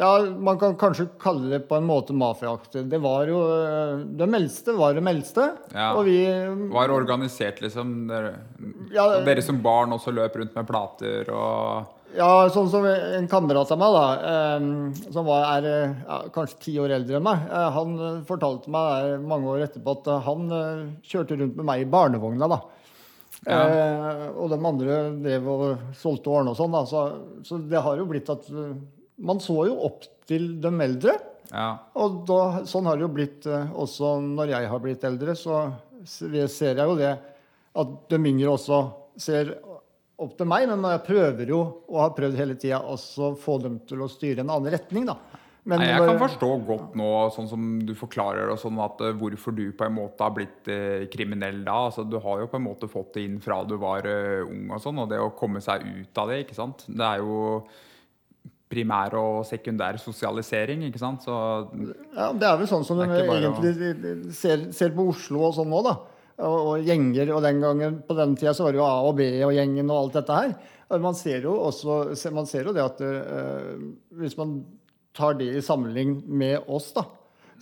ja, 0.00 0.10
man 0.40 0.56
kan 0.64 0.80
kanskje 0.80 1.10
kalle 1.20 1.52
det 1.52 1.62
på 1.68 1.76
en 1.76 1.86
måte 1.86 2.16
mafiaaktig. 2.16 2.88
Det 2.88 3.04
var 3.04 3.28
jo 3.28 3.44
De 3.44 4.24
Det 4.24 4.32
meldste 4.38 4.78
var 4.80 4.96
det 4.96 5.04
meldste. 5.04 5.50
Ja. 5.76 5.92
Og 6.00 6.08
vi 6.08 6.24
Var 6.72 6.96
organisert, 6.96 7.60
liksom? 7.60 8.06
Dere, 8.08 8.36
Ja, 8.96 9.10
dere 9.26 9.44
som 9.44 9.60
barn 9.60 9.92
også 9.92 10.16
løp 10.16 10.40
rundt 10.40 10.56
med 10.56 10.68
plater 10.70 11.28
og 11.28 11.96
Ja, 12.16 12.48
sånn 12.50 12.66
som 12.72 12.84
en 12.88 13.28
kamerat 13.30 13.70
av 13.70 13.78
meg, 13.78 13.94
da, 13.94 14.06
eh, 14.30 15.10
som 15.14 15.28
var, 15.28 15.44
er 15.60 15.66
ja, 15.70 16.16
kanskje 16.34 16.58
ti 16.64 16.72
år 16.82 16.96
eldre 16.96 17.20
enn 17.20 17.26
meg, 17.26 17.44
eh, 17.46 17.68
han 17.76 17.92
eh, 17.98 18.16
fortalte 18.26 18.72
meg 18.74 19.10
eh, 19.12 19.22
mange 19.30 19.46
år 19.52 19.62
etterpå 19.68 19.94
at 19.98 20.10
han 20.26 20.50
eh, 20.56 20.82
kjørte 21.06 21.38
rundt 21.38 21.60
med 21.60 21.68
meg 21.68 21.84
i 21.84 21.88
barnevogna. 21.92 22.48
da. 22.50 22.60
Eh, 23.46 24.24
og 24.34 24.50
de 24.52 24.58
andre 24.72 24.98
drev 25.22 25.46
og 25.52 25.94
solgte 25.96 26.32
og 26.32 26.40
ordna 26.40 26.54
og 26.56 26.58
sånn. 26.58 26.74
da, 26.74 26.82
Så, 26.90 27.04
så 27.46 27.60
det 27.70 27.84
har 27.86 28.02
jo 28.02 28.08
blitt 28.10 28.32
at 28.32 28.50
man 29.20 29.40
så 29.44 29.60
jo 29.70 29.78
opp 29.86 30.04
til 30.28 30.56
de 30.60 30.74
eldre. 30.82 31.14
Ja. 31.50 31.70
Og 31.94 32.22
da, 32.28 32.42
sånn 32.68 32.90
har 32.90 32.98
det 32.98 33.06
jo 33.06 33.14
blitt 33.14 33.46
også 33.48 34.16
når 34.24 34.56
jeg 34.56 34.68
har 34.74 34.82
blitt 34.82 35.06
eldre. 35.06 35.38
Så 35.38 35.62
ser 36.10 36.74
jeg 36.74 36.84
jo 36.84 36.98
det 36.98 37.14
at 37.80 37.98
de 38.10 38.18
yngre 38.18 38.52
også 38.58 38.82
ser 39.20 39.54
opp 40.20 40.36
til 40.38 40.46
meg. 40.50 40.68
Men 40.70 40.84
jeg 40.92 41.02
prøver 41.08 41.48
jo, 41.54 41.60
og 41.88 42.00
har 42.04 42.14
prøvd 42.16 42.36
hele 42.38 42.54
tida, 42.60 42.80
også 42.84 43.32
få 43.40 43.58
dem 43.64 43.80
til 43.88 44.02
å 44.04 44.08
styre 44.10 44.44
en 44.44 44.50
annen 44.54 44.72
retning, 44.76 45.06
da. 45.10 45.16
Men 45.68 45.82
Nei, 45.82 45.90
jeg 45.90 46.00
kan 46.08 46.18
forstå 46.22 46.48
godt 46.64 46.94
nå, 46.96 47.06
sånn 47.34 47.48
som 47.50 47.64
du 47.84 47.90
forklarer 47.94 48.48
det, 48.48 48.54
sånn 48.62 48.78
at 48.80 49.02
eh, 49.04 49.12
hvorfor 49.20 49.52
du 49.52 49.66
på 49.76 49.84
en 49.84 49.92
måte 49.98 50.24
har 50.24 50.32
blitt 50.32 50.70
eh, 50.72 51.04
kriminell 51.12 51.60
da. 51.66 51.74
Altså, 51.90 52.06
du 52.08 52.16
har 52.24 52.40
jo 52.40 52.48
på 52.48 52.56
en 52.56 52.64
måte 52.64 52.88
fått 52.88 53.12
det 53.18 53.26
inn 53.28 53.36
fra 53.44 53.58
du 53.68 53.76
var 53.76 54.08
eh, 54.08 54.40
ung 54.48 54.70
og 54.72 54.80
sånn, 54.80 55.02
og 55.04 55.10
det 55.12 55.20
å 55.20 55.28
komme 55.36 55.60
seg 55.60 55.84
ut 55.84 56.20
av 56.22 56.32
det, 56.32 56.40
ikke 56.46 56.56
sant. 56.56 56.86
Det 56.88 57.04
er 57.04 57.20
jo 57.20 57.60
primær 58.70 59.14
og 59.18 59.40
sekundær 59.48 59.98
sosialisering, 60.00 60.84
ikke 60.88 61.02
sant. 61.02 61.24
Så 61.26 61.34
Ja, 62.16 62.32
Det 62.32 62.46
er 62.48 62.56
vel 62.60 62.66
sånn 62.70 62.84
som 62.86 62.96
du 62.98 63.04
bare 63.04 63.26
å- 63.26 63.36
egentlig 63.36 64.32
ser, 64.34 64.64
ser 64.72 64.90
på 64.96 65.08
Oslo 65.10 65.44
og 65.48 65.54
sånn 65.58 65.68
nå, 65.68 65.82
da. 65.84 65.96
Og, 66.40 66.58
og 66.72 66.84
gjenger. 66.86 67.32
Og 67.36 67.44
den 67.44 67.62
gangen, 67.62 68.00
på 68.06 68.16
den 68.18 68.36
tida 68.38 68.54
så 68.56 68.66
var 68.66 68.74
det 68.74 68.80
jo 68.80 68.86
A 68.88 68.98
og 69.08 69.16
B 69.18 69.26
og 69.46 69.54
gjengen 69.56 69.90
og 69.90 69.98
alt 69.98 70.20
dette 70.20 70.38
her. 70.42 70.54
Og 70.90 71.04
man 71.04 71.16
ser 71.18 71.44
jo 71.46 71.54
også 71.68 72.32
man 72.34 72.48
ser 72.50 72.66
jo 72.66 72.74
det 72.74 72.82
at 72.82 73.02
uh, 73.04 73.76
hvis 74.18 74.36
man 74.38 74.60
tar 75.16 75.36
det 75.38 75.50
i 75.58 75.62
sammenligning 75.62 76.22
med 76.26 76.70
oss, 76.70 76.90
da, 76.96 77.04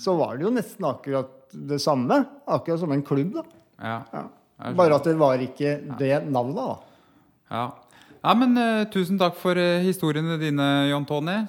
så 0.01 0.14
var 0.17 0.37
det 0.37 0.47
jo 0.47 0.55
nesten 0.55 0.87
akkurat 0.88 1.35
det 1.53 1.81
samme. 1.83 2.23
Akkurat 2.47 2.81
som 2.81 2.93
en 2.93 3.05
klubb, 3.05 3.35
da. 3.41 3.45
ja. 3.83 3.99
Ja. 4.59 4.73
Bare 4.75 4.97
at 4.97 5.07
det 5.07 5.14
var 5.19 5.38
ikke 5.38 5.77
det 6.01 6.14
navnet, 6.27 6.59
da. 6.59 7.12
Ja. 7.53 7.67
ja 8.25 8.33
men 8.41 8.59
uh, 8.59 8.88
tusen 8.93 9.21
takk 9.21 9.37
for 9.38 9.59
uh, 9.59 9.79
historiene 9.85 10.38
dine, 10.41 10.67
John 10.91 11.07
Tony. 11.09 11.41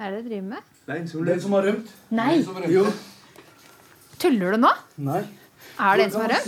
Hva 0.00 0.06
er 0.08 0.14
det 0.14 0.20
du 0.24 0.28
driver 0.30 0.44
med? 0.48 0.68
Den 0.88 1.08
som 1.44 1.52
har 1.52 1.66
rømt. 1.68 1.88
Nei. 2.08 2.28
Den 2.38 2.44
som 2.46 2.54
har 2.56 2.62
rømt. 2.64 2.72
Jo. 2.72 2.84
Tuller 4.22 4.54
du 4.54 4.58
nå? 4.62 4.68
Nei. 5.04 5.18
Er 5.76 5.98
det 5.98 6.04
en 6.06 6.12
som 6.14 6.22
har 6.24 6.30
rømt? 6.32 6.46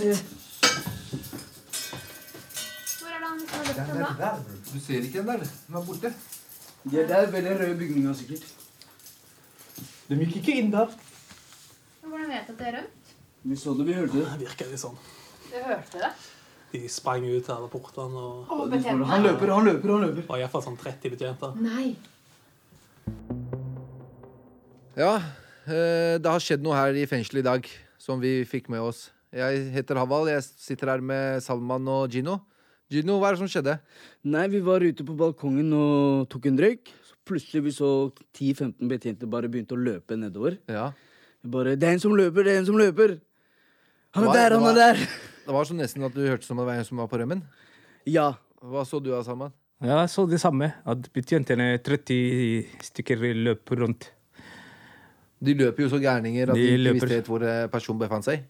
Hvor 2.97 3.11
er 3.11 3.19
det 3.19 3.27
han 3.27 3.43
som 3.43 3.51
har 3.53 3.67
rømt 3.67 3.91
den 3.91 3.99
da? 4.23 4.31
Du 4.71 4.79
ser 4.81 5.05
ikke 5.05 5.19
den 5.19 5.29
der? 5.29 5.43
Den 5.67 5.77
er 5.77 5.85
borte. 5.85 6.09
De 6.81 6.97
er 6.97 7.05
der 7.11 7.29
ved 7.35 7.45
den 7.45 7.59
røde 7.59 7.75
bygninga, 7.77 8.13
sikkert. 8.17 8.47
De 10.07 10.17
gikk 10.23 10.39
ikke 10.39 10.55
inn 10.63 10.71
der. 10.73 10.95
Hvordan 12.07 12.31
vet 12.33 12.49
du 12.49 12.55
at 12.55 12.63
det 12.63 12.67
er 12.71 12.77
rømt? 12.79 13.11
Vi 13.43 13.59
så 13.65 13.75
det, 13.77 13.85
vi 13.85 13.99
hørte 13.99 14.17
det. 14.17 14.23
Det 14.31 14.47
virker 14.47 14.71
litt 14.71 14.81
sånn. 14.81 14.97
Du 15.51 15.59
hørte 15.59 16.01
det? 16.01 16.09
De 16.73 16.81
sprang 16.89 17.29
ut 17.29 17.53
av 17.53 17.59
alle 17.59 17.69
portene 17.69 18.17
og 18.17 18.49
Og? 18.49 18.73
Han 18.73 19.21
løper, 19.29 19.53
han 19.53 19.69
løper, 19.69 19.93
han 19.93 20.07
løper. 20.07 20.25
Og 20.25 20.41
iallfall 20.41 20.65
sånn 20.65 20.81
30 20.81 21.13
betjenter. 21.13 21.53
Nei. 21.61 21.91
Ja, 24.93 25.15
eh, 25.65 26.19
det 26.21 26.29
har 26.29 26.41
skjedd 26.43 26.61
noe 26.61 26.77
her 26.77 26.93
i 26.93 27.07
fengselet 27.09 27.41
i 27.41 27.47
dag 27.47 27.69
som 27.97 28.19
vi 28.21 28.43
fikk 28.45 28.67
med 28.69 28.83
oss. 28.85 29.07
Jeg 29.33 29.71
heter 29.73 29.97
Haval, 29.97 30.29
jeg 30.29 30.43
sitter 30.45 30.91
her 30.91 31.01
med 31.01 31.41
Salman 31.41 31.87
og 31.89 32.13
Gino. 32.13 32.37
Gino, 32.93 33.15
hva 33.17 33.31
er 33.31 33.33
det 33.33 33.41
som 33.41 33.49
skjedde? 33.49 33.79
Nei, 34.29 34.45
vi 34.53 34.61
var 34.61 34.85
ute 34.85 35.05
på 35.07 35.15
balkongen 35.17 35.73
og 35.73 36.27
tok 36.29 36.45
en 36.51 36.61
røyk. 36.61 36.93
Så 37.07 37.17
plutselig 37.25 37.63
vi 37.65 37.73
så 37.73 37.89
10-15 38.37 38.91
betjenter 38.91 39.31
bare 39.33 39.49
begynte 39.49 39.73
å 39.73 39.81
løpe 39.81 40.19
nedover. 40.19 40.59
Ja. 40.69 40.91
Vi 41.41 41.49
bare 41.49 41.75
'Det 41.75 41.89
er 41.89 41.93
en 41.93 41.99
som 41.99 42.13
løper! 42.13 42.43
Det 42.43 42.53
er 42.53 42.59
en 42.59 42.69
som 42.69 42.77
løper!' 42.77 43.19
Han 44.13 44.29
er 44.29 44.33
der, 44.33 44.59
han 44.59 44.69
er 44.69 44.75
der! 44.75 44.95
Det 45.45 45.51
var 45.51 45.65
så 45.65 45.73
nesten 45.73 46.03
at 46.03 46.13
du 46.13 46.21
hørte 46.21 46.45
som 46.45 46.55
det 46.55 46.65
var 46.65 46.77
en 46.77 46.85
som 46.85 46.97
var 46.97 47.07
på 47.07 47.17
rømmen. 47.17 47.41
Ja. 48.05 48.35
Hva 48.61 48.85
så 48.85 49.03
du 49.03 49.09
da, 49.09 49.23
Salman? 49.23 49.51
Ja, 49.81 49.99
jeg 49.99 50.09
så 50.09 50.29
det 50.29 50.39
samme. 50.39 50.71
At 50.85 51.11
betjentene 51.11 51.81
30 51.83 52.69
stykker 52.79 53.17
løp 53.35 53.67
rundt. 53.71 54.13
De 55.43 55.55
løper 55.59 55.85
jo 55.85 55.89
så 55.91 55.99
gærninger 56.01 56.53
at 56.53 56.55
de, 56.57 56.61
De 56.61 56.71
ikke 56.71 56.83
løper. 56.85 56.99
visste 56.99 57.17
helt 57.17 57.29
hvor 57.31 57.45
eh, 57.47 57.65
personen 57.73 58.01
befant 58.01 58.27
seg. 58.27 58.47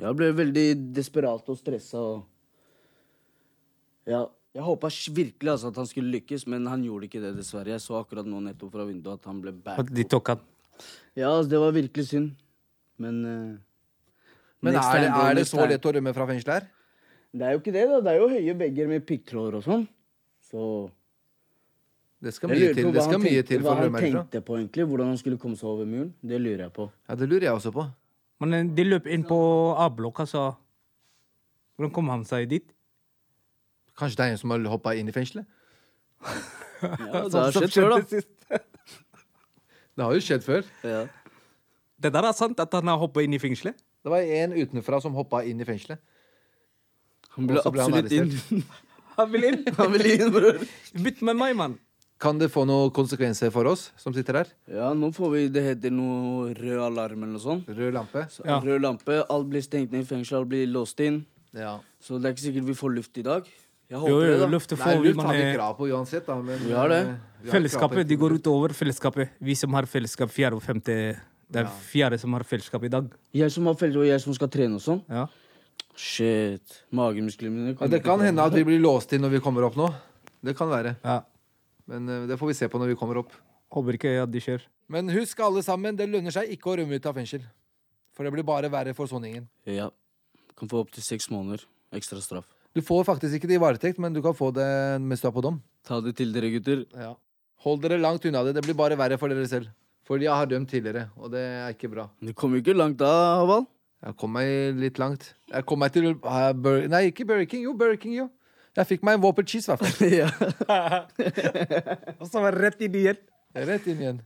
Jeg 0.00 0.16
ble 0.16 0.30
veldig 0.34 0.66
desperat 0.96 1.48
og 1.52 1.58
stressa. 1.60 2.02
Og... 2.02 2.22
Ja, 4.10 4.24
jeg 4.56 4.66
håpa 4.66 4.90
virkelig 5.14 5.52
altså, 5.52 5.70
at 5.70 5.78
han 5.78 5.88
skulle 5.90 6.10
lykkes, 6.16 6.46
men 6.50 6.66
han 6.66 6.82
gjorde 6.86 7.06
ikke 7.06 7.22
det, 7.22 7.34
dessverre. 7.38 7.74
Jeg 7.76 7.84
så 7.84 8.00
akkurat 8.00 8.26
nå 8.26 8.40
nettopp 8.48 8.72
fra 8.74 8.86
vinduet 8.88 9.20
at 9.20 9.28
han 9.30 9.42
ble 9.44 9.54
At 9.54 9.64
back. 9.68 9.92
de 9.94 10.06
tok 10.10 10.32
han. 10.34 10.44
Ja, 11.14 11.30
altså, 11.30 11.50
det 11.52 11.60
var 11.62 11.76
virkelig 11.76 12.06
synd. 12.10 12.30
Men 13.00 13.24
uh... 13.24 13.58
Men 14.60 14.76
er 14.76 14.98
det, 15.00 15.08
er 15.08 15.36
det 15.38 15.46
så 15.48 15.64
lett 15.64 15.86
å 15.88 15.92
rømme 15.96 16.12
fra 16.12 16.26
fengselet 16.28 16.58
her? 16.58 16.64
Det 17.32 17.46
er 17.46 17.54
jo 17.54 17.60
ikke 17.62 17.72
det, 17.72 17.84
da. 17.88 18.00
Det 18.04 18.12
er 18.12 18.18
jo 18.20 18.26
høye 18.28 18.54
vegger 18.60 18.90
med 18.90 19.04
piggtråder 19.08 19.56
og 19.60 19.62
sånn. 19.64 19.86
Så 20.50 20.64
Det 22.20 22.34
skal 22.36 22.50
mye 22.52 22.74
til, 22.76 22.90
det 22.92 23.02
skal 23.02 23.18
mye 23.22 23.30
tenkte- 23.40 23.48
til 23.48 23.62
for 23.64 23.70
å 23.70 23.74
Hva 23.76 24.00
han 24.00 24.02
tenkte 24.04 24.40
på, 24.44 24.56
egentlig. 24.58 24.84
Hvordan 24.90 25.06
han 25.08 25.16
skulle 25.20 25.38
komme 25.40 25.56
seg 25.56 25.68
over 25.70 25.86
muren. 25.88 26.10
Det 26.20 26.40
lurer 26.40 26.66
jeg 26.66 26.72
på. 26.76 26.90
Ja, 27.08 27.14
det 27.16 27.28
lurer 27.30 27.46
jeg 27.48 27.52
også 27.54 27.72
på. 27.72 27.86
Men 28.40 28.54
eh, 28.54 28.64
de 28.76 28.84
løp 28.84 29.06
inn 29.06 29.24
på 29.24 29.38
A-blokka, 29.78 30.26
så 30.28 30.50
Hvordan 31.78 31.94
kom 31.96 32.08
han 32.12 32.24
seg 32.28 32.48
dit? 32.50 32.66
Kanskje 33.96 34.16
det 34.18 34.24
er 34.26 34.30
en 34.34 34.38
som 34.38 34.50
har 34.52 34.60
hoppa 34.68 34.92
inn 34.94 35.08
i 35.08 35.12
fengselet? 35.16 35.46
Ja, 36.80 37.26
det 37.28 37.32
Sånn 37.32 37.42
har 37.44 37.52
skjedd 37.52 37.74
før, 37.76 37.90
da. 37.92 38.58
Det 39.96 40.04
har 40.06 40.14
jo 40.16 40.20
skjedd 40.24 40.44
før. 40.46 40.68
Ja. 40.86 41.00
Det 42.00 42.12
der 42.14 42.24
er 42.24 42.32
sant, 42.32 42.60
at 42.62 42.72
han 42.72 42.88
har 42.88 42.96
hoppa 43.02 43.20
inn 43.20 43.34
i 43.36 43.40
fengselet? 43.42 43.76
Det 44.00 44.08
var 44.12 44.24
en 44.24 44.54
utenfra 44.56 45.00
som 45.04 45.12
hoppa 45.12 45.42
inn 45.44 45.60
i 45.60 45.66
fengselet. 45.68 46.00
Han 47.36 47.50
ble 47.50 47.60
ble 47.60 47.82
absolutt 47.84 48.08
han 48.16 48.32
inn. 48.32 48.64
Han 49.18 49.32
vil 49.34 49.44
inn! 49.50 49.60
Han 49.76 49.92
vil 49.92 50.06
inn, 50.14 50.32
bror. 50.32 50.62
Bytt 51.04 51.20
med 51.28 51.36
meg, 51.36 51.56
mann. 51.58 51.76
Kan 52.20 52.36
det 52.38 52.50
få 52.52 52.66
noen 52.68 52.90
konsekvenser 52.92 53.48
for 53.54 53.64
oss 53.70 53.86
som 53.96 54.12
sitter 54.12 54.36
her? 54.42 54.48
Ja, 54.68 54.90
nå 54.92 55.08
får 55.16 55.30
vi 55.32 55.42
Det 55.48 55.62
heter 55.64 55.90
noe 55.94 56.50
rød 56.52 56.82
alarm 56.84 57.22
eller 57.24 57.32
noe 57.38 57.40
sånt. 57.40 57.68
Rød 57.68 57.94
lampe? 57.96 58.26
Så, 58.28 58.44
Ja. 58.44 58.58
Rød 58.60 58.82
lampe. 58.84 59.22
Alt 59.24 59.48
blir 59.48 59.62
stengt 59.64 59.90
ned 59.92 60.04
i 60.04 60.08
fengsel, 60.08 60.38
alt 60.42 60.48
blir 60.48 60.66
låst 60.68 61.00
inn. 61.00 61.24
Ja. 61.56 61.78
Så 62.00 62.20
det 62.20 62.28
er 62.28 62.34
ikke 62.36 62.44
sikkert 62.52 62.66
vi 62.68 62.74
får 62.76 62.94
luft 62.94 63.16
i 63.18 63.22
dag. 63.22 63.48
Jeg 63.90 63.98
håper 63.98 64.12
jo, 64.12 64.20
det, 64.20 64.38
da. 64.38 64.46
løftet 64.46 64.78
Nei, 64.78 64.98
vi, 65.00 65.08
luft 65.08 65.24
har 65.26 65.34
vi 65.34 65.54
krav 65.56 65.72
på 65.76 65.88
uansett, 65.90 66.26
da. 66.26 66.36
Men, 66.40 66.58
Vi 66.62 66.72
har 66.72 66.88
det. 66.88 67.00
eh, 67.08 67.14
vi 67.42 67.48
har 67.48 67.56
fellesskapet, 67.56 68.06
de 68.06 68.16
går 68.16 68.36
utover 68.38 68.68
fellesskapet. 68.76 69.30
Vi 69.40 69.54
som 69.56 69.72
har 69.74 69.82
fellesskap 69.90 70.30
fjerde 70.30 70.54
og 70.54 70.62
femte 70.62 71.16
Det 71.50 71.64
er 71.64 71.66
fjerde 71.66 72.20
som 72.20 72.32
har 72.36 72.44
fellesskap 72.44 72.84
i 72.84 72.88
dag. 72.88 73.08
Jeg 73.34 73.50
som 73.50 73.64
har 73.66 73.74
fellesskap, 73.74 74.02
og 74.02 74.06
jeg 74.06 74.20
som 74.20 74.34
skal 74.34 74.48
trene 74.48 74.74
og 74.76 74.80
sånn. 74.84 75.00
Ja. 75.08 75.26
Shit. 75.96 76.84
Magemusklene 76.92 77.50
mine 77.50 77.76
Ja, 77.80 77.86
det 77.88 78.04
kan 78.04 78.20
hende 78.20 78.44
at 78.44 78.54
vi 78.54 78.62
blir 78.64 78.78
låst 78.78 79.12
inn 79.12 79.22
når 79.22 79.30
vi 79.30 79.40
kommer 79.40 79.64
opp 79.66 79.74
nå. 79.74 79.92
Det 80.44 80.54
kan 80.56 80.68
være. 80.70 80.94
Ja. 81.02 81.22
Men 81.90 82.06
eh, 82.08 82.28
det 82.30 82.38
får 82.40 82.52
vi 82.52 82.58
se 82.58 82.68
på 82.70 82.80
når 82.80 82.94
vi 82.94 83.00
kommer 83.00 83.20
opp. 83.22 83.34
Håper 83.74 83.98
ikke 83.98 84.14
at 84.22 84.30
det 84.32 84.42
skjer. 84.44 84.64
Men 84.90 85.10
husk 85.14 85.42
alle 85.46 85.62
sammen, 85.66 85.98
det 85.98 86.08
lønner 86.10 86.34
seg 86.34 86.50
ikke 86.54 86.72
å 86.72 86.78
rømme 86.80 86.98
ut 86.98 87.06
av 87.06 87.18
fengsel. 87.18 87.44
For 88.16 88.26
det 88.26 88.32
blir 88.34 88.46
bare 88.46 88.70
verre 88.72 88.94
for 88.96 89.10
soningen. 89.10 89.46
Ja. 89.68 89.90
Kan 90.58 90.70
få 90.70 90.82
opptil 90.82 91.04
seks 91.06 91.30
måneder 91.30 91.62
ekstra 91.96 92.20
straff. 92.22 92.46
Du 92.74 92.82
får 92.86 93.02
faktisk 93.08 93.38
ikke 93.38 93.50
det 93.50 93.58
i 93.58 93.62
varetekt, 93.62 93.98
men 93.98 94.14
du 94.14 94.20
kan 94.22 94.34
få 94.36 94.52
det 94.54 94.66
mens 95.02 95.22
du 95.22 95.26
er 95.26 95.34
på 95.34 95.42
dom. 95.42 95.58
Ta 95.86 95.98
det 96.04 96.14
til 96.18 96.30
dere, 96.34 96.52
gutter. 96.54 96.84
Ja. 96.94 97.14
Hold 97.64 97.82
dere 97.82 97.98
langt 98.00 98.24
unna 98.28 98.44
det. 98.46 98.54
Det 98.56 98.64
blir 98.64 98.78
bare 98.78 98.98
verre 98.98 99.18
for 99.18 99.32
dere 99.32 99.48
selv. 99.50 99.72
For 100.06 100.22
jeg 100.22 100.32
har 100.32 100.48
dømt 100.50 100.70
tidligere, 100.70 101.08
og 101.18 101.30
det 101.34 101.42
er 101.42 101.74
ikke 101.74 101.90
bra. 101.90 102.08
Du 102.22 102.32
kom 102.34 102.54
jo 102.54 102.62
ikke 102.62 102.74
langt 102.74 102.98
da, 103.02 103.10
Haval. 103.42 103.66
Jeg 104.00 104.16
kom 104.16 104.32
meg 104.32 104.78
litt 104.80 104.98
langt. 104.98 105.26
Jeg 105.50 105.66
kom 105.68 105.82
meg 105.82 105.92
til 105.92 106.14
uh, 106.14 106.52
Bur 106.56 106.86
Nei, 106.88 107.10
ikke 107.10 107.26
Burger 107.28 107.46
King. 107.50 107.66
Jo, 107.66 107.74
Burger 107.76 107.98
King, 108.00 108.14
jo. 108.16 108.30
Jeg 108.78 108.86
fikk 108.86 109.02
meg 109.06 109.18
en 109.18 109.22
Whopper 109.24 109.42
cheese, 109.46 109.66
i 109.66 109.74
hvert 109.74 109.82
fall. 109.82 110.12
ja. 110.20 110.30
Og 112.20 112.26
så 112.30 112.42
var 112.42 112.54
det 112.54 112.62
rett 112.68 112.84
inn 112.86 112.98
igjen. 113.02 113.22
Rett 113.66 113.88
inn 113.90 114.04
igjen. 114.04 114.20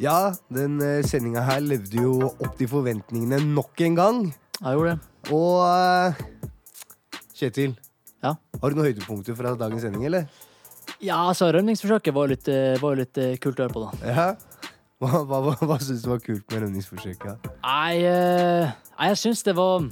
Ja, 0.00 0.32
den 0.48 0.78
uh, 0.80 1.00
sendinga 1.04 1.42
her 1.44 1.60
levde 1.64 2.00
jo 2.00 2.14
opp 2.30 2.54
til 2.58 2.70
forventningene 2.70 3.40
nok 3.52 3.82
en 3.84 3.98
gang. 3.98 4.20
Jeg 4.60 4.76
gjorde 4.76 4.94
det. 4.94 5.32
Og 5.36 5.56
eh, 5.68 6.20
Kjetil, 7.36 7.74
Ja. 8.24 8.34
har 8.60 8.72
du 8.72 8.76
noen 8.78 8.88
høydepunkter 8.88 9.36
fra 9.36 9.52
dagens 9.60 9.84
sending, 9.84 10.04
eller? 10.08 10.24
Ja, 11.00 11.18
altså, 11.30 11.50
rømningsforsøket 11.52 12.12
var 12.16 12.26
jo 12.28 12.32
litt, 12.34 12.48
eh, 12.48 12.76
var 12.80 12.96
litt 13.00 13.20
eh, 13.20 13.36
kult 13.40 13.60
å 13.60 13.66
høre 13.66 13.76
på, 13.76 13.84
da. 13.86 14.08
Ja? 14.08 14.49
Hva, 15.00 15.22
hva, 15.24 15.38
hva, 15.46 15.54
hva 15.64 15.76
syns 15.80 16.02
du 16.04 16.10
var 16.10 16.20
kult 16.20 16.44
med 16.52 16.60
rømningsforsøket? 16.66 17.46
Nei, 17.64 18.02
eh, 18.04 18.72
nei, 18.98 19.06
jeg 19.12 19.20
syns 19.22 19.44
det 19.46 19.54
var 19.56 19.86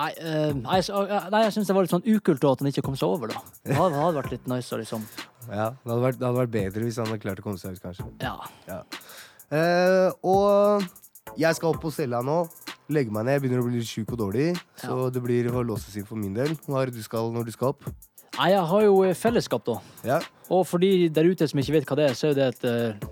Nei, 0.00 0.12
eh, 0.16 0.52
nei, 0.56 0.78
jeg, 0.80 1.08
nei, 1.34 1.40
jeg 1.44 1.54
syns 1.56 1.68
det 1.68 1.74
var 1.76 1.84
litt 1.84 1.92
sånn 1.92 2.06
ukult 2.08 2.40
da, 2.40 2.52
at 2.54 2.62
han 2.62 2.70
ikke 2.70 2.84
kom 2.86 2.94
seg 2.96 3.10
over, 3.10 3.34
da. 3.34 3.42
Det 3.66 3.74
hadde, 3.76 3.98
hadde 3.98 4.20
vært 4.20 4.32
litt 4.36 4.46
nice 4.48 4.78
liksom 4.78 5.02
Ja, 5.50 5.72
det 5.74 5.90
hadde, 5.90 6.00
vært, 6.06 6.20
det 6.20 6.28
hadde 6.28 6.38
vært 6.38 6.54
bedre 6.54 6.86
hvis 6.86 7.00
han 7.02 7.10
hadde 7.10 7.24
klart 7.26 7.42
å 7.42 7.44
komme 7.44 7.60
seg 7.60 7.74
ut, 7.74 7.82
kanskje. 7.82 8.06
Ja. 8.22 8.80
Eh, 9.50 10.08
og 10.22 10.86
jeg 11.38 11.58
skal 11.58 11.74
opp 11.74 11.82
på 11.82 11.92
cella 11.94 12.22
nå. 12.24 12.44
Legge 12.90 13.12
meg 13.14 13.26
ned. 13.26 13.36
Jeg 13.36 13.44
begynner 13.44 13.62
å 13.62 13.66
bli 13.66 13.82
litt 13.82 13.90
sjuk 13.90 14.14
og 14.14 14.22
dårlig. 14.22 14.52
Så 14.80 15.10
det 15.14 15.22
blir 15.22 15.50
å 15.50 15.62
låses 15.66 15.98
inn 15.98 16.06
for 16.06 16.18
min 16.18 16.34
del. 16.34 16.54
Hva 16.66 16.84
er 16.84 16.90
det 16.90 17.02
du 17.02 17.06
skal 17.06 17.30
når 17.34 17.50
du 17.50 17.52
skal 17.54 17.74
opp? 17.74 17.86
Nei, 18.38 18.52
jeg 18.54 18.62
har 18.70 18.84
jo 18.86 18.94
eh, 19.04 19.16
fellesskap, 19.18 19.66
da. 19.66 19.76
Ja. 20.06 20.18
Og 20.54 20.64
for 20.66 20.82
de 20.82 21.10
der 21.12 21.28
ute 21.28 21.46
som 21.50 21.60
ikke 21.60 21.76
vet 21.76 21.90
hva 21.90 21.98
det 21.98 22.08
er, 22.08 22.16
så 22.18 22.30
er 22.30 22.38
det 22.38 22.46
et, 22.54 22.66
eh, 22.70 23.10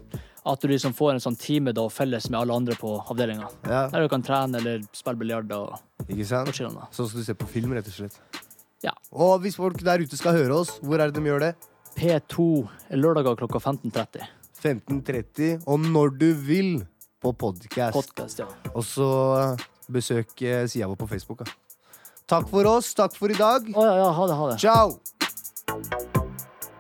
at 0.49 0.63
du 0.63 0.69
liksom 0.71 0.95
får 0.97 1.15
en 1.15 1.23
sånn 1.23 1.37
time 1.39 1.75
da, 1.77 1.85
felles 1.93 2.29
med 2.33 2.41
alle 2.41 2.57
andre 2.57 2.77
på 2.79 2.95
avdelinga. 3.13 3.49
Ja. 3.69 3.87
Der 3.93 4.05
du 4.07 4.11
kan 4.13 4.25
trene 4.25 4.61
eller 4.63 4.85
spille 4.97 5.21
biljard 5.21 5.53
Ikke 6.09 6.27
sant? 6.27 6.49
og 6.49 6.55
chille. 6.57 6.73
da. 6.75 6.89
Så 6.95 7.09
skal 7.09 7.21
du 7.21 7.27
se 7.29 7.37
på 7.39 7.49
film, 7.51 7.75
rett 7.77 7.91
og 7.91 7.97
slett. 7.99 8.19
Ja. 8.85 8.95
Og 9.13 9.41
hvis 9.43 9.59
folk 9.59 9.81
der 9.85 10.01
ute 10.05 10.17
skal 10.17 10.37
høre 10.39 10.63
oss, 10.63 10.77
hvor 10.81 11.01
er 11.01 11.11
det 11.11 11.19
de 11.19 11.29
gjør 11.29 11.43
det? 11.49 11.55
P2 11.99 12.45
lørdager 12.97 13.39
klokka 13.41 13.59
15.30. 13.59 14.23
15.30, 14.63 15.65
og 15.67 15.81
når 15.81 16.15
du 16.19 16.29
vil 16.35 16.73
på 17.23 17.33
podcast. 17.33 17.95
Podcast, 17.95 18.39
ja. 18.43 18.47
Og 18.75 18.85
så 18.87 19.09
besøk 19.91 20.35
eh, 20.43 20.67
sida 20.71 20.89
vår 20.91 20.99
på 21.01 21.11
Facebook. 21.11 21.45
Da. 21.45 21.51
Takk 22.29 22.49
for 22.51 22.69
oss. 22.69 22.93
Takk 22.95 23.17
for 23.19 23.33
i 23.33 23.39
dag. 23.39 23.69
Oh, 23.75 23.85
ja, 23.87 23.99
ja, 24.05 24.09
ha 24.15 24.31
det, 24.31 24.41
ha 24.41 24.51
det. 24.53 24.59
Ciao! 24.63 26.28